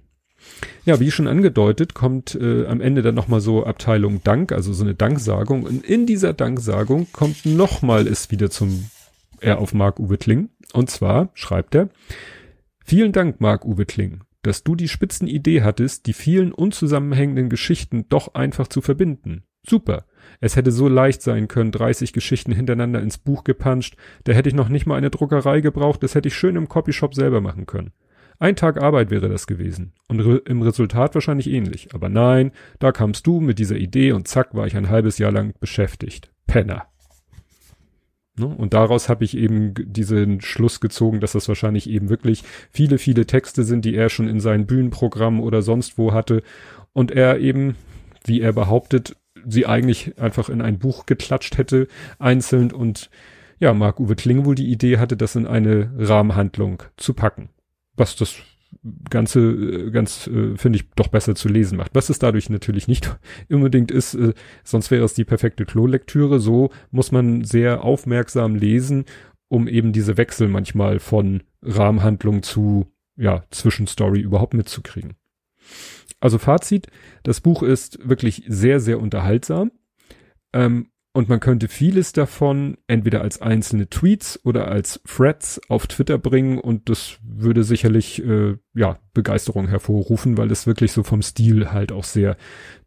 Ja, 0.85 0.99
wie 0.99 1.13
schon 1.13 1.29
angedeutet, 1.29 1.95
kommt 1.95 2.35
äh, 2.35 2.67
am 2.67 2.81
Ende 2.81 3.03
dann 3.03 3.15
nochmal 3.15 3.41
so 3.41 3.65
Abteilung 3.65 4.23
Dank, 4.25 4.51
also 4.51 4.73
so 4.73 4.83
eine 4.83 4.95
Danksagung. 4.95 5.63
Und 5.63 5.85
in 5.85 6.07
dieser 6.07 6.33
Danksagung 6.33 7.07
kommt 7.13 7.47
nochmal 7.47 8.09
es 8.09 8.31
wieder 8.31 8.51
zum 8.51 8.91
er 9.41 9.59
auf 9.59 9.75
Mark-Uwe 9.75 10.19
Kling. 10.19 10.51
Und 10.73 10.91
zwar 10.91 11.31
schreibt 11.35 11.75
er, 11.75 11.91
vielen 12.85 13.13
Dank, 13.13 13.41
Mark-Uwe 13.41 13.87
Kling, 13.87 14.21
dass 14.43 14.65
du 14.65 14.75
die 14.75 14.89
Spitzenidee 14.89 15.63
hattest, 15.63 16.07
die 16.07 16.13
vielen 16.13 16.53
unzusammenhängenden 16.53 17.49
Geschichten 17.49 18.09
doch 18.09 18.35
einfach 18.35 18.69
zu 18.69 18.81
verbinden. 18.81 19.45
Super. 19.67 20.07
Es 20.41 20.57
hätte 20.57 20.73
so 20.73 20.89
leicht 20.89 21.23
sein 21.23 21.49
können, 21.49 21.73
30 21.73 22.13
Geschichten 22.13 22.53
hintereinander 22.53 23.01
ins 23.01 23.19
Buch 23.19 23.45
gepanscht. 23.45 23.97
Da 24.25 24.33
hätte 24.33 24.49
ich 24.49 24.55
noch 24.55 24.69
nicht 24.69 24.87
mal 24.87 24.97
eine 24.97 25.11
Druckerei 25.11 25.61
gebraucht, 25.61 26.03
das 26.03 26.15
hätte 26.15 26.29
ich 26.29 26.35
schön 26.35 26.57
im 26.57 26.69
Copyshop 26.69 27.15
selber 27.15 27.41
machen 27.41 27.67
können. 27.67 27.93
Ein 28.39 28.57
Tag 28.57 28.83
Arbeit 28.83 29.11
wäre 29.11 29.29
das 29.29 29.47
gewesen. 29.47 29.93
Und 30.09 30.19
re 30.19 30.43
im 30.47 30.63
Resultat 30.63 31.15
wahrscheinlich 31.15 31.49
ähnlich. 31.49 31.95
Aber 31.95 32.09
nein, 32.09 32.51
da 32.81 32.91
kamst 32.91 33.27
du 33.27 33.41
mit 33.41 33.61
dieser 33.61 33.77
Idee 33.77 34.13
und 34.13 34.27
zack 34.27 34.55
war 34.55 34.67
ich 34.67 34.77
ein 34.77 34.89
halbes 34.89 35.19
Jahr 35.19 35.31
lang 35.31 35.55
beschäftigt. 35.61 36.33
Penner. 36.49 36.92
Ne? 38.39 38.47
Und 38.47 38.75
daraus 38.75 39.09
habe 39.09 39.25
ich 39.25 39.37
eben 39.37 39.75
diesen 39.75 40.41
Schluss 40.41 40.81
gezogen, 40.81 41.21
dass 41.21 41.33
das 41.33 41.49
wahrscheinlich 41.49 41.89
eben 41.89 42.09
wirklich 42.09 42.45
viele, 42.71 42.99
viele 42.99 43.27
Texte 43.27 43.65
sind, 43.65 43.85
die 43.85 43.95
er 43.95 44.09
schon 44.09 44.29
in 44.29 44.41
seinem 44.41 44.67
Bühnenprogramm 44.67 45.41
oder 45.41 45.63
sonst 45.63 45.99
wo 45.99 46.13
hatte. 46.13 46.43
Und 46.93 47.11
er 47.11 47.39
eben, 47.39 47.77
wie 48.25 48.41
er 48.41 48.53
behauptet, 48.53 49.17
sie 49.47 49.67
eigentlich 49.67 50.19
einfach 50.19 50.49
in 50.49 50.63
ein 50.63 50.79
Buch 50.79 51.07
geklatscht 51.07 51.59
hätte, 51.59 51.89
einzeln 52.19 52.73
und 52.73 53.11
ja, 53.59 53.75
Marc-Uwe 53.75 54.17
Klinge 54.17 54.45
wohl 54.45 54.55
die 54.55 54.71
Idee 54.71 54.99
hatte, 54.99 55.17
das 55.17 55.37
in 55.37 55.47
eine 55.47 55.93
Rahmenhandlung 55.97 56.83
zu 56.97 57.15
packen 57.15 57.51
was 57.97 58.17
das 58.17 58.35
Ganze 59.11 59.41
äh, 59.41 59.91
ganz, 59.91 60.27
äh, 60.27 60.57
finde 60.57 60.79
ich, 60.79 60.91
doch 60.97 61.09
besser 61.09 61.35
zu 61.35 61.49
lesen 61.49 61.77
macht. 61.77 61.95
Was 61.95 62.11
es 62.11 62.19
dadurch 62.19 62.51
natürlich 62.51 62.89
nicht 62.89 63.17
unbedingt 63.51 63.91
ist, 63.91 64.15
äh, 64.15 64.35
sonst 64.65 64.91
wäre 64.91 65.05
es 65.05 65.15
die 65.15 65.25
perfekte 65.25 65.65
Klolektüre. 65.65 66.41
So 66.41 66.71
muss 66.91 67.13
man 67.13 67.45
sehr 67.45 67.85
aufmerksam 67.85 68.55
lesen, 68.55 69.05
um 69.49 69.69
eben 69.69 69.93
diese 69.93 70.17
Wechsel 70.17 70.49
manchmal 70.49 70.99
von 70.99 71.43
Rahmenhandlung 71.63 72.43
zu, 72.43 72.87
ja, 73.17 73.45
Zwischenstory 73.51 74.21
überhaupt 74.21 74.55
mitzukriegen. 74.55 75.15
Also 76.21 76.39
Fazit, 76.39 76.87
das 77.25 77.41
Buch 77.41 77.63
ist 77.63 78.09
wirklich 78.09 78.45
sehr, 78.47 78.81
sehr 78.81 79.01
unterhaltsam. 79.01 79.73
Ähm, 80.53 80.92
und 81.13 81.29
man 81.29 81.41
könnte 81.41 81.69
vieles 81.69 82.13
davon 82.13 82.79
entweder 82.87 83.21
als 83.21 83.41
einzelne 83.43 83.89
Tweets 83.89 84.41
oder 84.45 84.69
als 84.69 85.01
Threads 85.07 85.61
auf 85.69 85.87
Twitter 85.87 86.19
bringen 86.19 86.59
und 86.59 86.89
das 86.89 87.19
würde 87.23 87.65
sicherlich 87.65 88.25
äh, 88.25 88.57
ja 88.75 88.99
Begeisterung 89.13 89.69
hervorrufen, 89.69 90.39
weil 90.39 90.51
es 90.51 90.67
wirklich 90.67 90.93
so 90.93 91.03
vom 91.03 91.23
Stil 91.23 91.71
halt 91.71 91.93
auch 91.93 92.05
sehr 92.05 92.37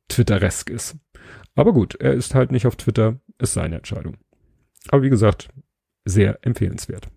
Twitteresk 0.10 0.70
ist. 0.70 0.98
Aber 1.56 1.72
gut, 1.74 1.96
er 1.96 2.14
ist 2.14 2.36
halt 2.36 2.52
nicht 2.52 2.66
auf 2.66 2.76
Twitter, 2.76 3.20
ist 3.38 3.54
seine 3.54 3.78
Entscheidung. 3.78 4.18
Aber 4.90 5.04
wie 5.04 5.10
gesagt, 5.10 5.50
sehr 6.04 6.40
empfehlenswert. 6.44 7.08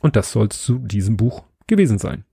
Und 0.00 0.14
das 0.14 0.32
soll 0.32 0.50
zu 0.50 0.78
diesem 0.78 1.16
Buch 1.16 1.44
gewesen 1.66 1.98
sein. 1.98 2.24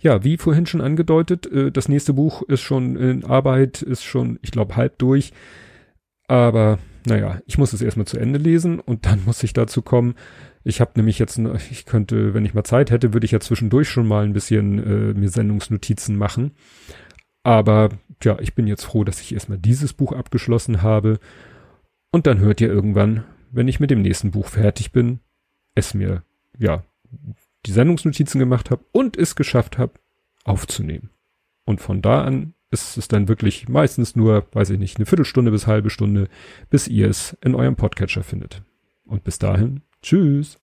Ja, 0.00 0.24
wie 0.24 0.36
vorhin 0.36 0.66
schon 0.66 0.80
angedeutet, 0.80 1.46
äh, 1.46 1.70
das 1.70 1.88
nächste 1.88 2.14
Buch 2.14 2.42
ist 2.42 2.60
schon 2.60 2.96
in 2.96 3.24
Arbeit, 3.24 3.82
ist 3.82 4.04
schon, 4.04 4.38
ich 4.42 4.50
glaube, 4.50 4.76
halb 4.76 4.98
durch. 4.98 5.32
Aber 6.26 6.78
naja, 7.06 7.40
ich 7.46 7.58
muss 7.58 7.72
es 7.72 7.82
erstmal 7.82 8.06
zu 8.06 8.18
Ende 8.18 8.38
lesen 8.38 8.80
und 8.80 9.06
dann 9.06 9.24
muss 9.24 9.42
ich 9.42 9.52
dazu 9.52 9.82
kommen. 9.82 10.14
Ich 10.64 10.80
habe 10.80 10.92
nämlich 10.96 11.18
jetzt, 11.18 11.38
ich 11.70 11.86
könnte, 11.86 12.34
wenn 12.34 12.44
ich 12.44 12.54
mal 12.54 12.64
Zeit 12.64 12.90
hätte, 12.90 13.12
würde 13.12 13.24
ich 13.24 13.32
ja 13.32 13.40
zwischendurch 13.40 13.88
schon 13.88 14.06
mal 14.06 14.24
ein 14.24 14.32
bisschen 14.32 14.78
äh, 14.78 15.18
mir 15.18 15.28
Sendungsnotizen 15.28 16.16
machen. 16.16 16.52
Aber 17.42 17.90
ja, 18.22 18.38
ich 18.38 18.54
bin 18.54 18.66
jetzt 18.66 18.84
froh, 18.84 19.04
dass 19.04 19.20
ich 19.20 19.34
erstmal 19.34 19.58
dieses 19.58 19.92
Buch 19.92 20.12
abgeschlossen 20.12 20.82
habe. 20.82 21.18
Und 22.10 22.26
dann 22.26 22.38
hört 22.38 22.60
ihr 22.60 22.68
irgendwann, 22.68 23.24
wenn 23.50 23.68
ich 23.68 23.80
mit 23.80 23.90
dem 23.90 24.02
nächsten 24.02 24.30
Buch 24.30 24.48
fertig 24.48 24.92
bin, 24.92 25.20
es 25.74 25.94
mir, 25.94 26.22
ja, 26.58 26.84
die 27.66 27.72
Sendungsnotizen 27.72 28.38
gemacht 28.38 28.70
habe 28.70 28.84
und 28.92 29.16
es 29.16 29.34
geschafft 29.34 29.78
habe, 29.78 29.94
aufzunehmen. 30.44 31.10
Und 31.64 31.80
von 31.80 32.02
da 32.02 32.22
an 32.22 32.54
ist 32.72 32.96
es 32.96 33.06
dann 33.06 33.28
wirklich 33.28 33.68
meistens 33.68 34.16
nur, 34.16 34.46
weiß 34.52 34.70
ich 34.70 34.78
nicht, 34.78 34.96
eine 34.96 35.06
Viertelstunde 35.06 35.50
bis 35.50 35.66
halbe 35.66 35.90
Stunde, 35.90 36.28
bis 36.70 36.88
ihr 36.88 37.08
es 37.08 37.36
in 37.42 37.54
eurem 37.54 37.76
Podcatcher 37.76 38.24
findet. 38.24 38.62
Und 39.04 39.24
bis 39.24 39.38
dahin, 39.38 39.82
tschüss. 40.02 40.58